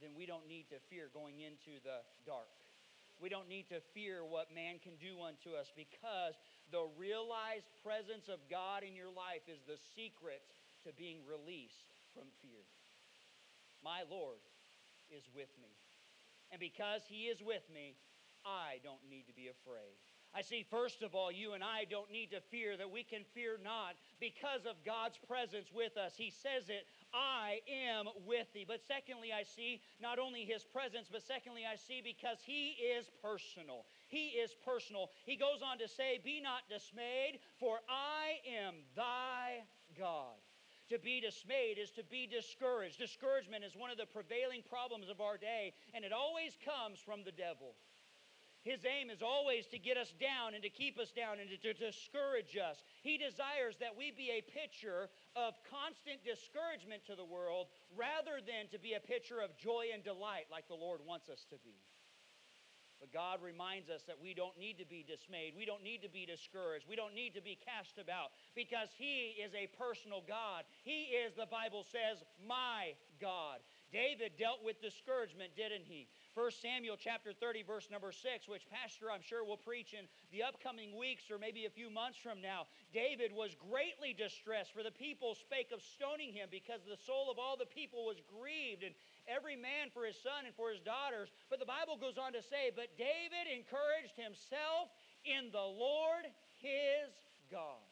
then 0.00 0.10
we 0.16 0.24
don't 0.24 0.48
need 0.48 0.68
to 0.70 0.78
fear 0.88 1.08
going 1.12 1.40
into 1.40 1.80
the 1.84 2.04
dark. 2.24 2.48
We 3.20 3.28
don't 3.28 3.48
need 3.48 3.68
to 3.68 3.84
fear 3.92 4.24
what 4.24 4.48
man 4.54 4.80
can 4.80 4.96
do 4.96 5.20
unto 5.20 5.52
us 5.52 5.68
because 5.76 6.40
The 6.70 6.86
realized 6.94 7.66
presence 7.82 8.30
of 8.30 8.38
God 8.46 8.86
in 8.86 8.94
your 8.94 9.10
life 9.10 9.42
is 9.50 9.58
the 9.66 9.78
secret 9.98 10.38
to 10.86 10.94
being 10.94 11.26
released 11.26 11.90
from 12.14 12.30
fear. 12.38 12.62
My 13.82 14.06
Lord 14.06 14.38
is 15.10 15.26
with 15.34 15.50
me. 15.58 15.74
And 16.54 16.62
because 16.62 17.02
He 17.10 17.26
is 17.26 17.42
with 17.42 17.66
me, 17.74 17.98
I 18.46 18.78
don't 18.86 19.02
need 19.10 19.26
to 19.26 19.34
be 19.34 19.50
afraid. 19.50 19.98
I 20.32 20.42
see, 20.42 20.64
first 20.70 21.02
of 21.02 21.14
all, 21.14 21.32
you 21.32 21.54
and 21.54 21.64
I 21.64 21.84
don't 21.90 22.10
need 22.10 22.30
to 22.30 22.40
fear 22.40 22.76
that 22.76 22.90
we 22.90 23.02
can 23.02 23.24
fear 23.34 23.58
not 23.62 23.96
because 24.20 24.64
of 24.64 24.84
God's 24.86 25.18
presence 25.26 25.66
with 25.74 25.96
us. 25.96 26.14
He 26.16 26.30
says 26.30 26.68
it, 26.68 26.86
I 27.12 27.58
am 27.66 28.06
with 28.24 28.46
thee. 28.54 28.64
But 28.66 28.80
secondly, 28.86 29.30
I 29.32 29.42
see 29.42 29.80
not 30.00 30.20
only 30.20 30.44
His 30.44 30.62
presence, 30.62 31.08
but 31.10 31.22
secondly, 31.22 31.62
I 31.66 31.74
see 31.74 32.00
because 32.00 32.38
He 32.46 32.78
is 32.78 33.10
personal. 33.20 33.86
He 34.06 34.38
is 34.38 34.54
personal. 34.64 35.10
He 35.26 35.34
goes 35.34 35.62
on 35.66 35.78
to 35.78 35.88
say, 35.88 36.20
Be 36.22 36.40
not 36.40 36.62
dismayed, 36.70 37.40
for 37.58 37.80
I 37.88 38.38
am 38.46 38.74
thy 38.94 39.66
God. 39.98 40.38
To 40.90 40.98
be 40.98 41.20
dismayed 41.20 41.78
is 41.78 41.90
to 41.92 42.04
be 42.04 42.26
discouraged. 42.26 42.98
Discouragement 42.98 43.64
is 43.64 43.76
one 43.76 43.90
of 43.90 43.98
the 43.98 44.06
prevailing 44.06 44.62
problems 44.68 45.08
of 45.08 45.20
our 45.20 45.38
day, 45.38 45.72
and 45.94 46.04
it 46.04 46.12
always 46.12 46.58
comes 46.64 46.98
from 46.98 47.22
the 47.24 47.30
devil. 47.30 47.74
His 48.62 48.84
aim 48.84 49.08
is 49.08 49.22
always 49.22 49.66
to 49.68 49.78
get 49.78 49.96
us 49.96 50.12
down 50.20 50.52
and 50.52 50.62
to 50.62 50.68
keep 50.68 50.98
us 50.98 51.10
down 51.10 51.40
and 51.40 51.48
to, 51.48 51.56
to, 51.56 51.72
discourage 51.72 52.60
us. 52.60 52.84
He 53.02 53.16
desires 53.16 53.76
that 53.80 53.96
we 53.96 54.12
be 54.12 54.36
a 54.36 54.44
picture 54.44 55.08
of 55.34 55.56
constant 55.64 56.20
discouragement 56.20 57.08
to 57.08 57.16
the 57.16 57.24
world 57.24 57.72
rather 57.96 58.44
than 58.44 58.68
to 58.68 58.78
be 58.78 58.92
a 58.92 59.00
picture 59.00 59.40
of 59.40 59.56
joy 59.56 59.96
and 59.96 60.04
delight 60.04 60.52
like 60.52 60.68
the 60.68 60.76
Lord 60.76 61.00
wants 61.00 61.32
us 61.32 61.46
to 61.48 61.56
be. 61.64 61.80
But 63.00 63.16
God 63.16 63.40
reminds 63.40 63.88
us 63.88 64.04
that 64.04 64.20
we 64.20 64.36
don't 64.36 64.60
need 64.60 64.76
to 64.76 64.84
be 64.84 65.00
dismayed. 65.08 65.56
We 65.56 65.64
don't 65.64 65.82
need 65.82 66.04
to 66.04 66.12
be 66.12 66.28
discouraged. 66.28 66.84
We 66.84 67.00
don't 67.00 67.16
need 67.16 67.32
to 67.32 67.40
be 67.40 67.56
cast 67.56 67.96
about 67.96 68.36
because 68.52 68.92
He 68.92 69.40
is 69.40 69.56
a 69.56 69.72
personal 69.80 70.20
God. 70.28 70.68
He 70.84 71.16
is, 71.16 71.32
the 71.32 71.48
Bible 71.48 71.88
says, 71.88 72.20
my 72.44 72.92
God. 73.16 73.64
David 73.90 74.36
dealt 74.36 74.60
with 74.62 74.84
discouragement, 74.84 75.56
didn't 75.56 75.88
he? 75.88 76.06
1 76.38 76.50
Samuel 76.62 76.94
chapter 76.94 77.34
30, 77.34 77.66
verse 77.66 77.90
number 77.90 78.14
6, 78.14 78.46
which 78.46 78.62
Pastor 78.70 79.10
I'm 79.10 79.22
sure 79.22 79.42
will 79.42 79.58
preach 79.58 79.98
in 79.98 80.06
the 80.30 80.46
upcoming 80.46 80.94
weeks 80.94 81.26
or 81.26 81.42
maybe 81.42 81.66
a 81.66 81.74
few 81.74 81.90
months 81.90 82.22
from 82.22 82.38
now. 82.38 82.70
David 82.94 83.34
was 83.34 83.58
greatly 83.58 84.14
distressed, 84.14 84.70
for 84.70 84.86
the 84.86 84.94
people 84.94 85.34
spake 85.34 85.74
of 85.74 85.82
stoning 85.82 86.30
him 86.30 86.46
because 86.46 86.86
the 86.86 86.98
soul 87.02 87.34
of 87.34 87.42
all 87.42 87.58
the 87.58 87.66
people 87.66 88.06
was 88.06 88.22
grieved, 88.30 88.86
and 88.86 88.94
every 89.26 89.58
man 89.58 89.90
for 89.90 90.06
his 90.06 90.14
son 90.22 90.46
and 90.46 90.54
for 90.54 90.70
his 90.70 90.78
daughters. 90.78 91.34
But 91.50 91.58
the 91.58 91.66
Bible 91.66 91.98
goes 91.98 92.14
on 92.14 92.30
to 92.38 92.42
say, 92.46 92.70
But 92.70 92.94
David 92.94 93.50
encouraged 93.50 94.14
himself 94.14 94.94
in 95.26 95.50
the 95.50 95.66
Lord 95.66 96.30
his 96.62 97.10
God. 97.50 97.82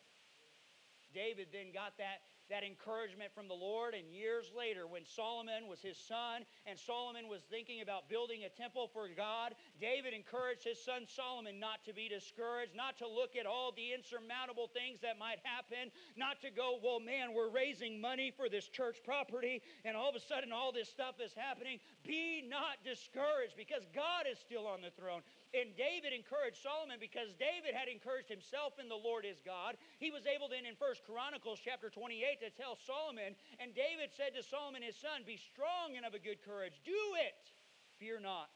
David 1.10 1.50
then 1.50 1.74
got 1.74 1.98
that 1.98 2.22
that 2.50 2.64
encouragement 2.64 3.32
from 3.34 3.48
the 3.48 3.54
Lord. 3.54 3.94
And 3.94 4.08
years 4.10 4.50
later, 4.56 4.86
when 4.86 5.04
Solomon 5.04 5.68
was 5.68 5.80
his 5.80 5.96
son 5.96 6.44
and 6.66 6.78
Solomon 6.78 7.28
was 7.28 7.42
thinking 7.50 7.80
about 7.80 8.08
building 8.08 8.44
a 8.44 8.52
temple 8.52 8.88
for 8.92 9.08
God, 9.08 9.54
David 9.80 10.14
encouraged 10.14 10.64
his 10.64 10.82
son 10.82 11.04
Solomon 11.06 11.60
not 11.60 11.84
to 11.84 11.92
be 11.92 12.08
discouraged, 12.08 12.74
not 12.74 12.98
to 12.98 13.08
look 13.08 13.36
at 13.36 13.46
all 13.46 13.72
the 13.72 13.92
insurmountable 13.92 14.68
things 14.72 15.00
that 15.00 15.18
might 15.18 15.38
happen, 15.44 15.92
not 16.16 16.40
to 16.40 16.50
go, 16.50 16.78
well, 16.82 17.00
man, 17.00 17.34
we're 17.34 17.50
raising 17.50 18.00
money 18.00 18.32
for 18.34 18.48
this 18.48 18.68
church 18.68 18.98
property, 19.04 19.62
and 19.84 19.96
all 19.96 20.08
of 20.08 20.16
a 20.16 20.20
sudden 20.20 20.52
all 20.52 20.72
this 20.72 20.88
stuff 20.88 21.16
is 21.24 21.32
happening. 21.36 21.78
Be 22.04 22.42
not 22.48 22.80
discouraged 22.84 23.56
because 23.56 23.84
God 23.94 24.24
is 24.30 24.38
still 24.38 24.66
on 24.66 24.80
the 24.80 24.90
throne. 24.96 25.20
And 25.56 25.72
David 25.80 26.12
encouraged 26.12 26.60
Solomon 26.60 27.00
because 27.00 27.32
David 27.40 27.72
had 27.72 27.88
encouraged 27.88 28.28
himself 28.28 28.76
in 28.76 28.92
the 28.92 29.00
Lord 29.00 29.24
his 29.24 29.40
God. 29.40 29.80
He 29.96 30.12
was 30.12 30.28
able 30.28 30.48
then 30.48 30.68
in 30.68 30.76
First 30.76 31.00
Chronicles 31.08 31.56
chapter 31.64 31.88
28 31.88 32.44
to 32.44 32.52
tell 32.52 32.76
Solomon, 32.84 33.32
and 33.56 33.72
David 33.72 34.12
said 34.12 34.36
to 34.36 34.44
Solomon 34.44 34.84
his 34.84 35.00
son, 35.00 35.24
Be 35.24 35.40
strong 35.40 35.96
and 35.96 36.04
of 36.04 36.12
a 36.12 36.20
good 36.20 36.44
courage. 36.44 36.76
Do 36.84 37.00
it. 37.16 37.40
Fear 37.96 38.20
not 38.20 38.52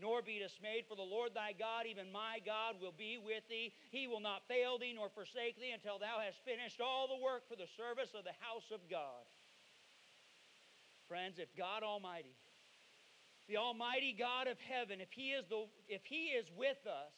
nor 0.00 0.22
be 0.22 0.42
dismayed, 0.42 0.86
for 0.88 0.96
the 0.96 1.06
Lord 1.06 1.34
thy 1.34 1.54
God, 1.54 1.86
even 1.86 2.10
my 2.10 2.42
God, 2.42 2.82
will 2.82 2.94
be 2.96 3.18
with 3.18 3.46
thee. 3.48 3.72
He 3.90 4.06
will 4.06 4.20
not 4.20 4.42
fail 4.48 4.78
thee 4.78 4.94
nor 4.94 5.08
forsake 5.08 5.54
thee 5.60 5.70
until 5.70 5.98
thou 5.98 6.18
hast 6.18 6.42
finished 6.42 6.80
all 6.80 7.06
the 7.06 7.22
work 7.22 7.46
for 7.46 7.54
the 7.54 7.70
service 7.78 8.10
of 8.10 8.26
the 8.26 8.34
house 8.42 8.74
of 8.74 8.82
God. 8.90 9.22
Friends, 11.06 11.38
if 11.38 11.54
God 11.54 11.82
Almighty 11.82 12.34
the 13.48 13.56
Almighty 13.56 14.16
God 14.18 14.46
of 14.46 14.56
heaven, 14.60 15.00
if 15.00 15.12
He 15.12 15.30
is, 15.30 15.44
the, 15.48 15.66
if 15.88 16.02
he 16.04 16.32
is 16.32 16.46
with 16.56 16.80
us, 16.86 17.12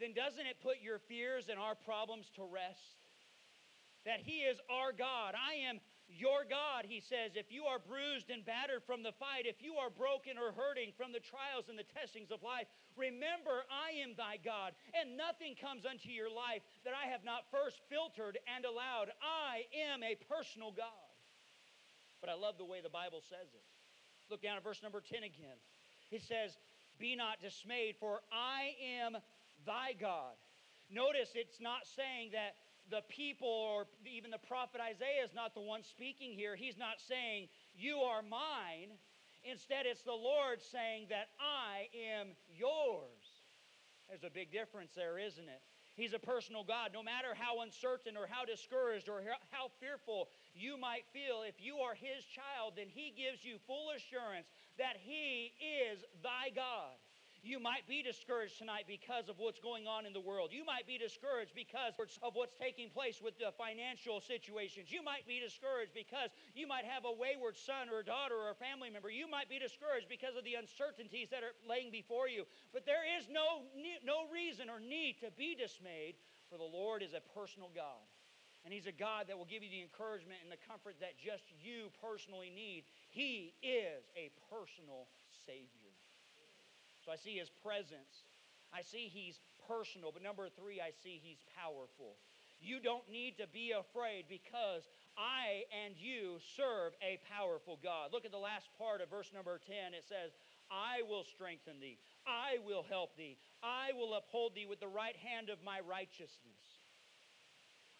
then 0.00 0.12
doesn't 0.12 0.46
it 0.46 0.60
put 0.62 0.80
your 0.80 0.98
fears 0.98 1.48
and 1.48 1.58
our 1.58 1.74
problems 1.74 2.30
to 2.36 2.44
rest? 2.44 3.00
That 4.04 4.20
He 4.20 4.44
is 4.44 4.56
our 4.70 4.92
God. 4.92 5.34
I 5.34 5.68
am 5.68 5.80
your 6.08 6.46
God, 6.48 6.86
He 6.86 7.00
says. 7.00 7.34
If 7.34 7.50
you 7.50 7.64
are 7.64 7.80
bruised 7.80 8.30
and 8.30 8.44
battered 8.46 8.84
from 8.86 9.02
the 9.02 9.16
fight, 9.18 9.44
if 9.44 9.60
you 9.60 9.76
are 9.76 9.90
broken 9.90 10.38
or 10.38 10.52
hurting 10.56 10.92
from 10.96 11.12
the 11.12 11.20
trials 11.20 11.68
and 11.68 11.76
the 11.76 11.88
testings 11.96 12.30
of 12.30 12.42
life, 12.42 12.70
remember 12.96 13.66
I 13.68 13.98
am 14.00 14.14
thy 14.16 14.38
God, 14.40 14.72
and 14.94 15.16
nothing 15.16 15.56
comes 15.58 15.84
unto 15.84 16.08
your 16.08 16.30
life 16.30 16.62
that 16.84 16.94
I 16.94 17.10
have 17.10 17.24
not 17.24 17.50
first 17.50 17.82
filtered 17.90 18.38
and 18.48 18.64
allowed. 18.64 19.12
I 19.20 19.68
am 19.74 20.00
a 20.00 20.16
personal 20.30 20.72
God. 20.72 21.12
But 22.20 22.30
I 22.30 22.34
love 22.34 22.56
the 22.56 22.64
way 22.64 22.80
the 22.80 22.92
Bible 22.92 23.20
says 23.28 23.52
it. 23.52 23.64
Look 24.30 24.42
down 24.42 24.56
at 24.56 24.64
verse 24.64 24.82
number 24.82 25.00
10 25.00 25.22
again. 25.22 25.56
He 26.10 26.18
says, 26.18 26.58
Be 26.98 27.16
not 27.16 27.40
dismayed, 27.40 27.96
for 27.98 28.20
I 28.32 28.74
am 29.02 29.16
thy 29.64 29.92
God. 29.98 30.34
Notice 30.90 31.30
it's 31.34 31.60
not 31.60 31.86
saying 31.86 32.30
that 32.32 32.54
the 32.90 33.02
people 33.08 33.48
or 33.48 33.86
even 34.06 34.30
the 34.30 34.38
prophet 34.38 34.80
Isaiah 34.80 35.24
is 35.24 35.34
not 35.34 35.54
the 35.54 35.60
one 35.60 35.82
speaking 35.82 36.32
here. 36.32 36.54
He's 36.54 36.78
not 36.78 37.00
saying, 37.08 37.48
You 37.76 37.98
are 37.98 38.22
mine. 38.22 38.94
Instead, 39.44 39.86
it's 39.86 40.02
the 40.02 40.12
Lord 40.12 40.60
saying 40.60 41.06
that 41.10 41.28
I 41.38 41.86
am 41.94 42.34
yours. 42.50 43.46
There's 44.08 44.24
a 44.24 44.30
big 44.30 44.50
difference 44.50 44.92
there, 44.94 45.18
isn't 45.18 45.48
it? 45.48 45.62
He's 45.94 46.12
a 46.12 46.18
personal 46.18 46.62
God. 46.62 46.90
No 46.92 47.02
matter 47.02 47.34
how 47.34 47.62
uncertain 47.62 48.16
or 48.16 48.26
how 48.28 48.44
discouraged 48.44 49.08
or 49.08 49.22
how 49.50 49.70
fearful 49.80 50.28
you 50.58 50.76
might 50.76 51.04
feel, 51.12 51.42
if 51.46 51.60
you 51.60 51.76
are 51.84 51.94
His 51.94 52.24
child, 52.24 52.74
then 52.76 52.88
He 52.88 53.12
gives 53.16 53.44
you 53.44 53.58
full 53.66 53.92
assurance 53.94 54.48
that 54.78 54.96
He 54.98 55.52
is 55.60 56.04
thy 56.22 56.50
God. 56.54 56.96
You 57.46 57.62
might 57.62 57.86
be 57.86 58.02
discouraged 58.02 58.58
tonight 58.58 58.90
because 58.90 59.30
of 59.30 59.38
what's 59.38 59.62
going 59.62 59.86
on 59.86 60.02
in 60.02 60.10
the 60.10 60.18
world. 60.18 60.50
You 60.50 60.66
might 60.66 60.82
be 60.82 60.98
discouraged 60.98 61.54
because 61.54 61.94
of 62.18 62.34
what's 62.34 62.58
taking 62.58 62.90
place 62.90 63.22
with 63.22 63.38
the 63.38 63.54
financial 63.54 64.18
situations. 64.18 64.90
You 64.90 64.98
might 64.98 65.30
be 65.30 65.38
discouraged 65.38 65.94
because 65.94 66.34
you 66.58 66.66
might 66.66 66.82
have 66.82 67.06
a 67.06 67.14
wayward 67.14 67.54
son 67.54 67.86
or 67.86 68.02
a 68.02 68.04
daughter 68.04 68.34
or 68.34 68.50
a 68.50 68.58
family 68.58 68.90
member. 68.90 69.14
You 69.14 69.30
might 69.30 69.46
be 69.46 69.62
discouraged 69.62 70.10
because 70.10 70.34
of 70.34 70.42
the 70.42 70.58
uncertainties 70.58 71.30
that 71.30 71.46
are 71.46 71.54
laying 71.62 71.94
before 71.94 72.26
you. 72.26 72.50
But 72.74 72.82
there 72.82 73.06
is 73.06 73.30
no, 73.30 73.62
no 74.02 74.26
reason 74.26 74.66
or 74.66 74.82
need 74.82 75.22
to 75.22 75.30
be 75.38 75.54
dismayed, 75.54 76.18
for 76.50 76.58
the 76.58 76.66
Lord 76.66 76.98
is 76.98 77.14
a 77.14 77.22
personal 77.30 77.70
God. 77.70 78.02
And 78.66 78.74
He's 78.74 78.90
a 78.90 78.92
God 78.92 79.30
that 79.30 79.38
will 79.38 79.46
give 79.46 79.62
you 79.62 79.70
the 79.70 79.80
encouragement 79.80 80.42
and 80.42 80.50
the 80.50 80.58
comfort 80.66 80.98
that 80.98 81.14
just 81.14 81.46
you 81.62 81.94
personally 82.02 82.50
need. 82.50 82.82
He 83.14 83.54
is 83.62 84.10
a 84.18 84.34
personal 84.50 85.06
Savior. 85.46 85.94
So 87.06 87.12
I 87.12 87.16
see 87.16 87.38
his 87.38 87.48
presence. 87.62 88.26
I 88.74 88.82
see 88.82 89.06
he's 89.06 89.38
personal. 89.70 90.10
But 90.10 90.26
number 90.26 90.50
three, 90.50 90.82
I 90.82 90.90
see 90.90 91.22
he's 91.22 91.38
powerful. 91.54 92.18
You 92.58 92.80
don't 92.80 93.06
need 93.06 93.38
to 93.38 93.46
be 93.46 93.70
afraid 93.70 94.24
because 94.28 94.88
I 95.14 95.70
and 95.70 95.94
you 95.94 96.42
serve 96.56 96.98
a 96.98 97.20
powerful 97.30 97.78
God. 97.78 98.10
Look 98.12 98.24
at 98.24 98.32
the 98.32 98.42
last 98.42 98.66
part 98.76 99.00
of 99.00 99.10
verse 99.10 99.30
number 99.32 99.60
10. 99.62 99.94
It 99.94 100.02
says, 100.08 100.34
I 100.66 101.06
will 101.06 101.22
strengthen 101.22 101.78
thee. 101.78 101.98
I 102.26 102.58
will 102.66 102.82
help 102.82 103.16
thee. 103.16 103.38
I 103.62 103.94
will 103.94 104.14
uphold 104.14 104.56
thee 104.56 104.66
with 104.66 104.80
the 104.80 104.90
right 104.90 105.16
hand 105.16 105.48
of 105.48 105.62
my 105.62 105.78
righteousness. 105.78 106.75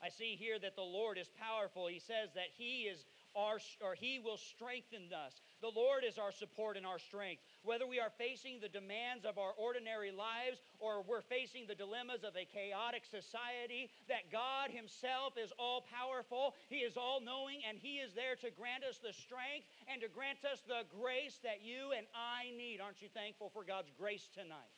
I 0.03 0.11
see 0.11 0.37
here 0.39 0.59
that 0.59 0.77
the 0.77 0.83
Lord 0.83 1.17
is 1.19 1.31
powerful. 1.41 1.87
He 1.87 1.99
says 1.99 2.29
that 2.35 2.53
He 2.57 2.85
is 2.85 3.05
our, 3.35 3.57
or 3.81 3.95
He 3.95 4.19
will 4.19 4.37
strengthen 4.37 5.09
us. 5.13 5.41
The 5.61 5.73
Lord 5.73 6.05
is 6.05 6.19
our 6.19 6.33
support 6.33 6.77
and 6.77 6.85
our 6.85 6.99
strength. 6.99 7.43
Whether 7.63 7.87
we 7.87 7.99
are 7.99 8.13
facing 8.19 8.61
the 8.61 8.69
demands 8.69 9.25
of 9.25 9.39
our 9.39 9.53
ordinary 9.57 10.13
lives 10.13 10.61
or 10.79 11.03
we're 11.03 11.25
facing 11.25 11.67
the 11.67 11.75
dilemmas 11.75 12.25
of 12.25 12.37
a 12.37 12.45
chaotic 12.45 13.05
society, 13.09 13.91
that 14.09 14.31
God 14.31 14.71
Himself 14.71 15.35
is 15.41 15.53
all 15.59 15.85
powerful, 15.89 16.55
He 16.69 16.85
is 16.85 16.97
all 16.97 17.21
knowing, 17.25 17.61
and 17.69 17.79
He 17.79 17.97
is 17.97 18.13
there 18.13 18.37
to 18.37 18.51
grant 18.53 18.85
us 18.85 18.99
the 18.99 19.17
strength 19.17 19.67
and 19.89 20.01
to 20.03 20.09
grant 20.09 20.45
us 20.45 20.61
the 20.69 20.85
grace 20.93 21.41
that 21.43 21.65
you 21.65 21.97
and 21.97 22.07
I 22.13 22.53
need. 22.57 22.81
Aren't 22.81 23.01
you 23.01 23.09
thankful 23.09 23.49
for 23.49 23.65
God's 23.65 23.91
grace 23.97 24.29
tonight? 24.33 24.77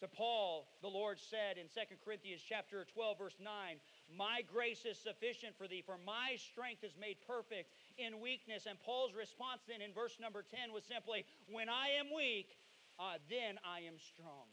To 0.00 0.08
Paul, 0.08 0.66
the 0.80 0.88
Lord 0.88 1.18
said 1.20 1.58
in 1.58 1.68
2 1.68 1.96
Corinthians 2.02 2.40
chapter 2.40 2.86
12 2.86 3.18
verse 3.18 3.38
9, 3.38 3.80
"My 4.08 4.40
grace 4.42 4.86
is 4.86 4.98
sufficient 4.98 5.56
for 5.56 5.68
thee, 5.68 5.82
for 5.82 5.98
my 5.98 6.36
strength 6.36 6.82
is 6.84 6.96
made 6.96 7.20
perfect 7.20 7.74
in 7.98 8.20
weakness." 8.20 8.64
And 8.64 8.80
Paul's 8.80 9.12
response 9.12 9.62
then 9.66 9.82
in 9.82 9.92
verse 9.92 10.18
number 10.18 10.42
10 10.42 10.72
was 10.72 10.84
simply, 10.84 11.26
"When 11.48 11.68
I 11.68 11.90
am 11.90 12.10
weak, 12.10 12.56
uh, 12.98 13.18
then 13.28 13.58
I 13.62 13.80
am 13.80 13.98
strong." 13.98 14.48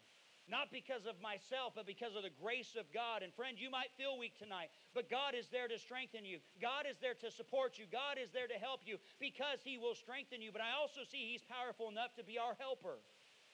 not 0.48 0.72
because 0.72 1.06
of 1.06 1.20
myself, 1.20 1.76
but 1.76 1.86
because 1.86 2.16
of 2.16 2.24
the 2.24 2.30
grace 2.30 2.76
of 2.80 2.92
God. 2.94 3.22
And 3.22 3.34
friend, 3.34 3.60
you 3.60 3.70
might 3.70 3.92
feel 3.98 4.18
weak 4.18 4.38
tonight, 4.40 4.72
but 4.94 5.10
God 5.10 5.36
is 5.36 5.50
there 5.50 5.68
to 5.68 5.78
strengthen 5.78 6.24
you. 6.24 6.40
God 6.62 6.86
is 6.90 6.98
there 7.00 7.16
to 7.16 7.30
support 7.30 7.78
you. 7.78 7.86
God 7.86 8.18
is 8.18 8.32
there 8.32 8.48
to 8.48 8.56
help 8.56 8.88
you 8.88 8.98
because 9.20 9.60
He 9.64 9.78
will 9.78 9.96
strengthen 9.96 10.42
you. 10.42 10.52
But 10.52 10.62
I 10.62 10.72
also 10.80 11.04
see 11.04 11.28
He's 11.28 11.44
powerful 11.44 11.90
enough 11.90 12.16
to 12.16 12.24
be 12.24 12.40
our 12.40 12.56
helper. 12.56 13.00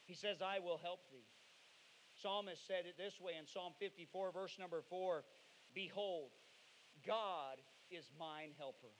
He 0.05 0.13
says, 0.13 0.41
I 0.41 0.59
will 0.59 0.77
help 0.77 1.09
thee. 1.09 1.25
Psalmist 2.23 2.65
said 2.65 2.87
it 2.87 2.95
this 2.97 3.19
way 3.19 3.33
in 3.37 3.45
Psalm 3.45 3.73
54, 3.79 4.31
verse 4.31 4.55
number 4.57 4.81
4 4.89 5.23
Behold, 5.75 6.31
God 7.05 7.59
is 7.91 8.09
mine 8.17 8.55
helper. 8.57 8.95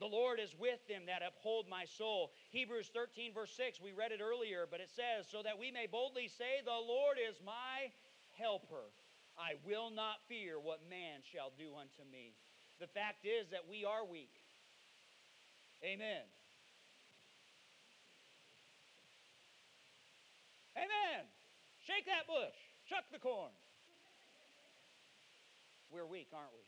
The 0.00 0.08
Lord 0.08 0.40
is 0.40 0.56
with 0.58 0.80
them 0.88 1.04
that 1.06 1.20
uphold 1.20 1.68
my 1.68 1.84
soul. 1.84 2.32
Hebrews 2.50 2.90
13, 2.92 3.32
verse 3.32 3.52
6, 3.56 3.80
we 3.80 3.92
read 3.92 4.12
it 4.12 4.20
earlier, 4.20 4.66
but 4.70 4.80
it 4.80 4.88
says, 4.88 5.28
So 5.28 5.42
that 5.42 5.58
we 5.58 5.70
may 5.70 5.86
boldly 5.86 6.28
say, 6.28 6.64
The 6.64 6.70
Lord 6.70 7.16
is 7.20 7.36
my 7.44 7.92
helper. 8.40 8.92
I 9.36 9.60
will 9.64 9.90
not 9.90 10.24
fear 10.28 10.58
what 10.58 10.80
man 10.88 11.20
shall 11.20 11.52
do 11.58 11.76
unto 11.76 12.08
me. 12.10 12.32
The 12.80 12.88
fact 12.88 13.24
is 13.24 13.48
that 13.52 13.68
we 13.68 13.84
are 13.84 14.04
weak. 14.04 14.32
Amen. 15.84 16.24
Amen. 20.76 21.24
Shake 21.86 22.10
that 22.10 22.26
bush. 22.26 22.58
Chuck 22.90 23.06
the 23.14 23.22
corn. 23.22 23.54
We're 25.86 26.06
weak, 26.06 26.26
aren't 26.34 26.50
we? 26.50 26.66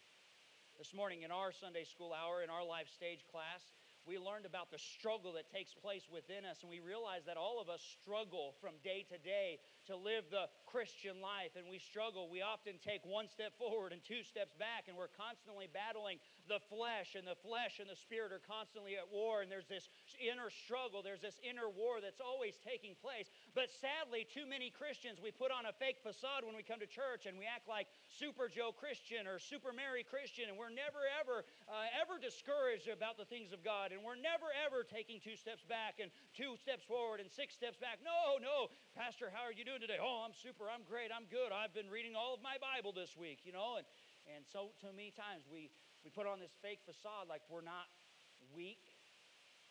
This 0.78 0.94
morning 0.94 1.26
in 1.26 1.34
our 1.34 1.50
Sunday 1.50 1.82
school 1.82 2.14
hour, 2.14 2.46
in 2.46 2.54
our 2.54 2.62
life 2.62 2.86
stage 2.86 3.26
class, 3.26 3.74
we 4.06 4.14
learned 4.14 4.46
about 4.46 4.70
the 4.70 4.78
struggle 4.78 5.34
that 5.34 5.50
takes 5.50 5.74
place 5.74 6.06
within 6.06 6.46
us, 6.46 6.62
and 6.62 6.70
we 6.70 6.78
realized 6.78 7.26
that 7.26 7.34
all 7.34 7.58
of 7.58 7.66
us 7.66 7.82
struggle 7.98 8.54
from 8.62 8.78
day 8.86 9.02
to 9.10 9.18
day 9.18 9.58
to 9.90 9.98
live 9.98 10.30
the 10.30 10.46
Christian 10.68 11.24
life, 11.24 11.56
and 11.56 11.64
we 11.64 11.80
struggle. 11.80 12.28
We 12.28 12.44
often 12.44 12.76
take 12.84 13.00
one 13.08 13.28
step 13.28 13.56
forward 13.56 13.96
and 13.96 14.04
two 14.04 14.20
steps 14.20 14.52
back, 14.60 14.84
and 14.84 14.96
we're 14.96 15.12
constantly 15.16 15.64
battling 15.64 16.20
the 16.44 16.60
flesh, 16.68 17.16
and 17.16 17.24
the 17.24 17.36
flesh 17.40 17.80
and 17.80 17.88
the 17.88 17.96
spirit 17.96 18.32
are 18.32 18.44
constantly 18.44 19.00
at 19.00 19.08
war, 19.08 19.40
and 19.40 19.48
there's 19.48 19.68
this 19.68 19.88
inner 20.20 20.52
struggle, 20.52 21.00
there's 21.00 21.24
this 21.24 21.40
inner 21.40 21.68
war 21.68 22.00
that's 22.00 22.20
always 22.20 22.60
taking 22.60 22.96
place. 23.00 23.28
But 23.56 23.72
sadly, 23.72 24.28
too 24.28 24.44
many 24.44 24.68
Christians, 24.68 25.20
we 25.20 25.32
put 25.32 25.52
on 25.52 25.64
a 25.68 25.76
fake 25.76 26.00
facade 26.00 26.44
when 26.44 26.56
we 26.56 26.64
come 26.64 26.80
to 26.80 26.88
church, 26.88 27.24
and 27.28 27.40
we 27.40 27.48
act 27.48 27.68
like 27.68 27.88
Super 28.08 28.48
Joe 28.48 28.72
Christian 28.72 29.28
or 29.28 29.40
Super 29.40 29.72
Mary 29.72 30.04
Christian, 30.04 30.48
and 30.48 30.56
we're 30.56 30.72
never, 30.72 31.04
ever, 31.20 31.48
uh, 31.68 31.88
ever 31.96 32.20
discouraged 32.20 32.88
about 32.88 33.20
the 33.20 33.28
things 33.28 33.52
of 33.52 33.64
God, 33.64 33.92
and 33.92 34.00
we're 34.00 34.20
never, 34.20 34.48
ever 34.64 34.84
taking 34.84 35.20
two 35.20 35.36
steps 35.36 35.64
back 35.64 36.00
and 36.00 36.12
two 36.32 36.56
steps 36.60 36.84
forward 36.84 37.20
and 37.20 37.28
six 37.28 37.52
steps 37.56 37.76
back. 37.76 38.00
No, 38.00 38.40
no, 38.40 38.72
Pastor, 38.96 39.28
how 39.28 39.44
are 39.44 39.54
you 39.54 39.64
doing 39.64 39.80
today? 39.80 40.00
Oh, 40.00 40.24
I'm 40.24 40.34
super, 40.34 40.57
I'm 40.66 40.82
great, 40.82 41.14
I'm 41.14 41.30
good. 41.30 41.54
I've 41.54 41.70
been 41.70 41.86
reading 41.86 42.18
all 42.18 42.34
of 42.34 42.42
my 42.42 42.58
Bible 42.58 42.90
this 42.90 43.14
week, 43.14 43.46
you 43.46 43.54
know, 43.54 43.78
and 43.78 43.86
and 44.28 44.44
so, 44.44 44.76
so 44.76 44.92
many 44.92 45.08
times 45.08 45.48
we, 45.48 45.72
we 46.04 46.10
put 46.12 46.28
on 46.28 46.36
this 46.36 46.52
fake 46.60 46.84
facade 46.84 47.32
like 47.32 47.40
we're 47.48 47.64
not 47.64 47.88
weak, 48.52 48.82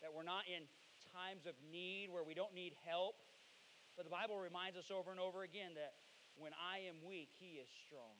that 0.02 0.10
we're 0.10 0.26
not 0.26 0.50
in 0.50 0.65
times 1.13 1.45
of 1.45 1.54
need 1.69 2.10
where 2.10 2.26
we 2.26 2.34
don't 2.34 2.58
need 2.58 2.73
help. 2.82 3.21
But 3.93 4.10
the 4.10 4.13
Bible 4.13 4.41
reminds 4.41 4.78
us 4.78 4.89
over 4.89 5.13
and 5.13 5.19
over 5.21 5.43
again 5.45 5.78
that 5.78 5.93
when 6.39 6.58
I 6.58 6.89
am 6.89 7.06
weak, 7.06 7.30
He 7.38 7.62
is 7.62 7.69
strong. 7.86 8.17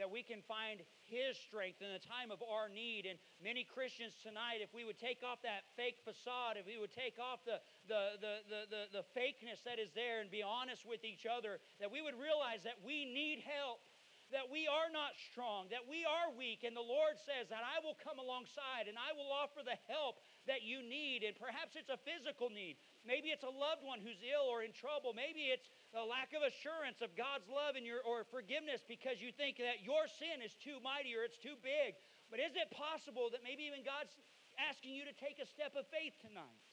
That 0.00 0.08
we 0.08 0.24
can 0.24 0.40
find 0.48 0.80
His 1.04 1.36
strength 1.36 1.84
in 1.84 1.92
the 1.92 2.00
time 2.00 2.32
of 2.32 2.40
our 2.40 2.72
need. 2.72 3.04
And 3.04 3.20
many 3.36 3.68
Christians 3.68 4.16
tonight, 4.16 4.64
if 4.64 4.72
we 4.72 4.88
would 4.88 4.96
take 4.96 5.20
off 5.20 5.44
that 5.44 5.68
fake 5.76 6.00
facade, 6.00 6.56
if 6.56 6.64
we 6.64 6.80
would 6.80 6.96
take 6.96 7.20
off 7.20 7.44
the, 7.44 7.60
the, 7.84 8.16
the, 8.16 8.34
the, 8.48 8.60
the, 8.72 8.82
the 9.00 9.04
fakeness 9.12 9.60
that 9.68 9.76
is 9.76 9.92
there 9.92 10.24
and 10.24 10.32
be 10.32 10.40
honest 10.40 10.88
with 10.88 11.04
each 11.04 11.28
other, 11.28 11.60
that 11.84 11.92
we 11.92 12.00
would 12.00 12.16
realize 12.16 12.64
that 12.64 12.80
we 12.80 13.04
need 13.04 13.44
help 13.44 13.84
that 14.30 14.46
we 14.46 14.70
are 14.70 14.90
not 14.90 15.18
strong, 15.30 15.66
that 15.74 15.90
we 15.90 16.06
are 16.06 16.30
weak, 16.30 16.62
and 16.62 16.74
the 16.74 16.82
Lord 16.82 17.18
says 17.18 17.50
that 17.50 17.66
I 17.66 17.82
will 17.82 17.98
come 17.98 18.22
alongside 18.22 18.86
and 18.86 18.94
I 18.94 19.10
will 19.10 19.30
offer 19.30 19.66
the 19.66 19.78
help 19.90 20.22
that 20.46 20.62
you 20.62 20.86
need. 20.86 21.26
And 21.26 21.34
perhaps 21.34 21.74
it's 21.74 21.90
a 21.90 21.98
physical 21.98 22.46
need. 22.46 22.78
Maybe 23.02 23.34
it's 23.34 23.46
a 23.46 23.50
loved 23.50 23.82
one 23.82 23.98
who's 23.98 24.22
ill 24.22 24.46
or 24.46 24.62
in 24.62 24.70
trouble. 24.70 25.12
Maybe 25.12 25.50
it's 25.50 25.66
a 25.94 26.06
lack 26.06 26.30
of 26.30 26.46
assurance 26.46 27.02
of 27.02 27.18
God's 27.18 27.50
love 27.50 27.74
and 27.74 27.82
your 27.82 27.98
or 28.06 28.22
forgiveness 28.30 28.86
because 28.86 29.18
you 29.18 29.34
think 29.34 29.58
that 29.58 29.82
your 29.82 30.06
sin 30.06 30.38
is 30.38 30.54
too 30.62 30.78
mighty 30.78 31.14
or 31.18 31.26
it's 31.26 31.38
too 31.38 31.58
big. 31.58 31.98
But 32.30 32.38
is 32.38 32.54
it 32.54 32.70
possible 32.70 33.26
that 33.34 33.42
maybe 33.42 33.66
even 33.66 33.82
God's 33.82 34.14
asking 34.54 34.94
you 34.94 35.02
to 35.02 35.14
take 35.18 35.42
a 35.42 35.48
step 35.50 35.74
of 35.74 35.82
faith 35.90 36.14
tonight? 36.22 36.70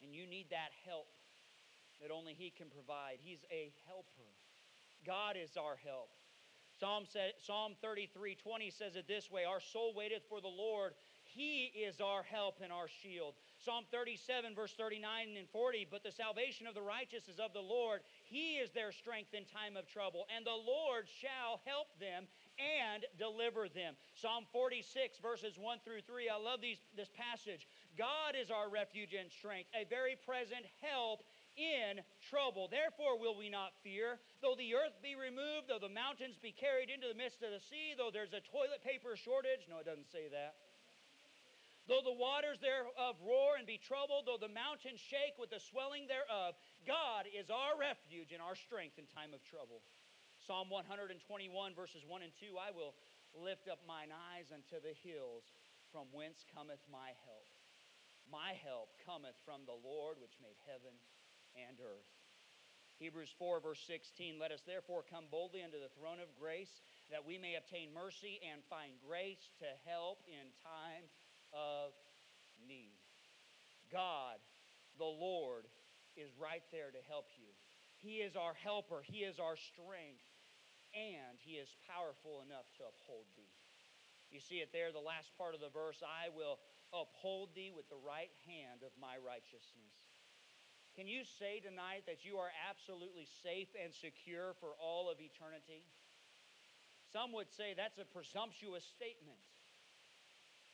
And 0.00 0.16
you 0.16 0.24
need 0.24 0.48
that 0.52 0.72
help 0.88 1.12
that 2.00 2.08
only 2.08 2.32
He 2.32 2.48
can 2.48 2.72
provide. 2.72 3.20
He's 3.20 3.44
a 3.52 3.72
helper. 3.84 4.28
God 5.04 5.36
is 5.36 5.56
our 5.60 5.76
help. 5.84 6.08
Psalm, 6.80 7.04
said, 7.06 7.38
Psalm 7.44 7.76
33 7.80 8.34
20 8.34 8.70
says 8.70 8.96
it 8.96 9.06
this 9.06 9.30
way 9.30 9.44
Our 9.44 9.60
soul 9.60 9.92
waiteth 9.94 10.24
for 10.28 10.40
the 10.40 10.48
Lord. 10.48 10.92
He 11.34 11.74
is 11.74 12.00
our 12.00 12.22
help 12.22 12.62
and 12.62 12.72
our 12.72 12.86
shield. 12.86 13.34
Psalm 13.58 13.84
37, 13.90 14.54
verse 14.54 14.74
39 14.78 15.34
and 15.36 15.48
40. 15.50 15.88
But 15.90 16.06
the 16.06 16.14
salvation 16.14 16.66
of 16.66 16.74
the 16.74 16.82
righteous 16.82 17.26
is 17.26 17.42
of 17.42 17.52
the 17.52 17.64
Lord. 17.64 18.00
He 18.24 18.62
is 18.62 18.70
their 18.70 18.92
strength 18.92 19.34
in 19.34 19.42
time 19.44 19.76
of 19.76 19.90
trouble. 19.90 20.26
And 20.30 20.46
the 20.46 20.54
Lord 20.54 21.10
shall 21.10 21.58
help 21.66 21.90
them 21.98 22.30
and 22.54 23.02
deliver 23.18 23.66
them. 23.66 23.98
Psalm 24.14 24.46
46, 24.54 25.18
verses 25.18 25.58
1 25.58 25.82
through 25.82 26.06
3. 26.06 26.30
I 26.30 26.38
love 26.38 26.62
these, 26.62 26.78
this 26.94 27.10
passage. 27.10 27.66
God 27.98 28.38
is 28.38 28.54
our 28.54 28.70
refuge 28.70 29.14
and 29.14 29.26
strength, 29.30 29.70
a 29.74 29.82
very 29.90 30.14
present 30.14 30.66
help 30.78 31.26
in 31.58 32.02
trouble. 32.30 32.66
Therefore 32.70 33.18
will 33.18 33.38
we 33.38 33.50
not 33.50 33.74
fear, 33.82 34.18
though 34.42 34.58
the 34.58 34.74
earth 34.74 34.98
be 35.02 35.14
removed, 35.14 35.70
though 35.70 35.82
the 35.82 35.90
mountains 35.90 36.38
be 36.38 36.54
carried 36.54 36.90
into 36.90 37.06
the 37.06 37.18
midst 37.18 37.42
of 37.42 37.50
the 37.54 37.62
sea, 37.62 37.94
though 37.94 38.10
there's 38.10 38.34
a 38.34 38.42
toilet 38.42 38.82
paper 38.82 39.14
shortage. 39.14 39.66
No, 39.70 39.78
it 39.78 39.86
doesn't 39.86 40.10
say 40.10 40.26
that. 40.30 40.58
Though 41.84 42.00
the 42.00 42.16
waters 42.16 42.64
thereof 42.64 43.20
roar 43.20 43.60
and 43.60 43.68
be 43.68 43.76
troubled, 43.76 44.24
though 44.24 44.40
the 44.40 44.48
mountains 44.48 45.04
shake 45.04 45.36
with 45.36 45.52
the 45.52 45.60
swelling 45.60 46.08
thereof, 46.08 46.56
God 46.88 47.28
is 47.28 47.52
our 47.52 47.76
refuge 47.76 48.32
and 48.32 48.40
our 48.40 48.56
strength 48.56 48.96
in 48.96 49.04
time 49.12 49.36
of 49.36 49.44
trouble. 49.44 49.84
Psalm 50.40 50.72
121, 50.72 51.20
verses 51.76 52.00
1 52.08 52.24
and 52.24 52.32
2 52.40 52.56
I 52.56 52.72
will 52.72 52.96
lift 53.36 53.68
up 53.68 53.84
mine 53.84 54.08
eyes 54.12 54.48
unto 54.48 54.80
the 54.80 54.96
hills, 55.04 55.44
from 55.92 56.08
whence 56.08 56.48
cometh 56.56 56.80
my 56.88 57.12
help. 57.28 57.52
My 58.32 58.56
help 58.64 58.96
cometh 59.04 59.36
from 59.44 59.68
the 59.68 59.76
Lord 59.76 60.16
which 60.16 60.40
made 60.40 60.56
heaven 60.64 60.96
and 61.52 61.76
earth. 61.84 62.08
Hebrews 62.96 63.34
4, 63.36 63.60
verse 63.60 63.82
16 63.84 64.40
Let 64.40 64.56
us 64.56 64.64
therefore 64.64 65.04
come 65.04 65.28
boldly 65.28 65.60
unto 65.60 65.76
the 65.76 65.92
throne 65.92 66.22
of 66.22 66.32
grace, 66.38 66.80
that 67.12 67.26
we 67.26 67.36
may 67.36 67.60
obtain 67.60 67.92
mercy 67.92 68.40
and 68.40 68.64
find 68.72 68.96
grace 69.04 69.52
to 69.60 69.68
help 69.84 70.24
in 70.24 70.48
time 70.64 71.04
of 71.54 71.94
need. 72.66 72.98
God, 73.90 74.42
the 74.98 75.08
Lord, 75.08 75.70
is 76.18 76.30
right 76.34 76.62
there 76.70 76.90
to 76.90 77.02
help 77.06 77.30
you. 77.38 77.48
He 78.02 78.20
is 78.20 78.36
our 78.36 78.54
helper, 78.54 79.00
He 79.06 79.22
is 79.22 79.38
our 79.38 79.56
strength, 79.56 80.26
and 80.92 81.38
He 81.40 81.56
is 81.56 81.70
powerful 81.88 82.42
enough 82.44 82.66
to 82.78 82.90
uphold 82.90 83.26
thee. 83.38 83.54
You 84.34 84.42
see 84.42 84.58
it 84.60 84.74
there, 84.74 84.90
the 84.90 85.02
last 85.02 85.30
part 85.38 85.54
of 85.54 85.62
the 85.62 85.70
verse 85.70 86.02
I 86.02 86.28
will 86.34 86.58
uphold 86.90 87.54
thee 87.54 87.70
with 87.70 87.86
the 87.90 87.98
right 88.02 88.34
hand 88.46 88.82
of 88.82 88.90
my 88.98 89.14
righteousness. 89.18 89.94
Can 90.94 91.10
you 91.10 91.26
say 91.26 91.58
tonight 91.58 92.06
that 92.06 92.22
you 92.22 92.38
are 92.38 92.54
absolutely 92.70 93.26
safe 93.42 93.70
and 93.74 93.90
secure 93.90 94.54
for 94.62 94.78
all 94.78 95.10
of 95.10 95.18
eternity? 95.18 95.82
Some 97.10 97.34
would 97.34 97.50
say 97.50 97.74
that's 97.74 97.98
a 97.98 98.06
presumptuous 98.06 98.86
statement, 98.86 99.42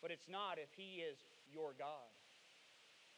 but 0.02 0.10
it's 0.10 0.28
not 0.28 0.58
if 0.58 0.70
He 0.76 1.00
is 1.00 1.18
your 1.52 1.74
God. 1.78 2.10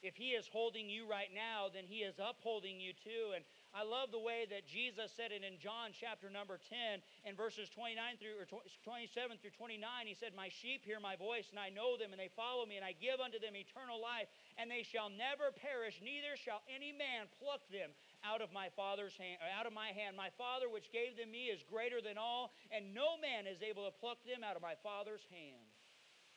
If 0.02 0.18
He 0.18 0.34
is 0.34 0.50
holding 0.50 0.90
you 0.90 1.06
right 1.06 1.30
now, 1.30 1.70
then 1.70 1.86
He 1.86 2.02
is 2.02 2.18
upholding 2.18 2.82
you 2.82 2.90
too. 2.90 3.38
And 3.38 3.46
I 3.70 3.86
love 3.86 4.10
the 4.10 4.18
way 4.18 4.50
that 4.50 4.66
Jesus 4.66 5.14
said 5.14 5.30
it 5.30 5.46
in 5.46 5.62
John 5.62 5.94
chapter 5.94 6.26
number 6.26 6.58
10 6.58 6.98
and 7.22 7.38
verses 7.38 7.70
29 7.70 8.18
through 8.18 8.34
or 8.34 8.50
27 8.82 9.38
through 9.38 9.54
29. 9.54 9.78
He 10.10 10.18
said, 10.18 10.34
My 10.34 10.50
sheep 10.50 10.82
hear 10.82 10.98
my 10.98 11.14
voice, 11.14 11.54
and 11.54 11.62
I 11.62 11.70
know 11.70 11.94
them, 11.94 12.10
and 12.10 12.18
they 12.18 12.34
follow 12.34 12.66
me, 12.66 12.74
and 12.74 12.84
I 12.84 12.98
give 12.98 13.22
unto 13.22 13.38
them 13.38 13.54
eternal 13.54 14.02
life, 14.02 14.26
and 14.58 14.66
they 14.66 14.82
shall 14.82 15.06
never 15.06 15.54
perish, 15.54 16.02
neither 16.02 16.34
shall 16.34 16.66
any 16.66 16.90
man 16.90 17.30
pluck 17.38 17.62
them 17.70 17.94
out 18.26 18.42
of 18.42 18.50
my 18.50 18.74
Father's 18.74 19.14
hand, 19.14 19.38
out 19.54 19.70
of 19.70 19.72
my 19.72 19.94
hand. 19.94 20.18
My 20.18 20.34
Father 20.34 20.66
which 20.66 20.90
gave 20.90 21.14
them 21.14 21.30
me 21.30 21.46
is 21.54 21.62
greater 21.62 22.02
than 22.02 22.18
all, 22.18 22.50
and 22.74 22.90
no 22.90 23.14
man 23.22 23.46
is 23.46 23.62
able 23.62 23.86
to 23.86 23.94
pluck 24.02 24.18
them 24.26 24.42
out 24.42 24.58
of 24.58 24.66
my 24.66 24.74
Father's 24.82 25.24
hand. 25.30 25.71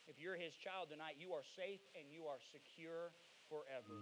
If 0.08 0.20
you're 0.20 0.36
his 0.36 0.54
child 0.63 0.89
tonight, 0.91 1.15
you 1.20 1.34
are 1.34 1.41
safe 1.58 1.80
and 1.98 2.06
you 2.12 2.26
are 2.26 2.38
secure 2.54 3.12
forever. 3.50 3.96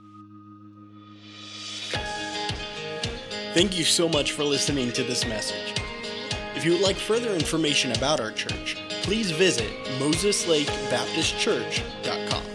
Thank 3.54 3.78
you 3.78 3.84
so 3.84 4.10
much 4.10 4.32
for 4.32 4.44
listening 4.44 4.92
to 4.94 5.04
this 5.04 5.24
message. 5.26 5.76
If 6.56 6.66
you 6.66 6.72
would 6.74 6.82
like 6.82 6.98
further 6.98 7.34
information 7.34 7.94
about 7.94 8.20
our 8.20 8.32
church, 8.32 8.76
please 9.04 9.32
visit 9.32 9.72
MosesLakeBaptistChurch.com. 10.00 12.53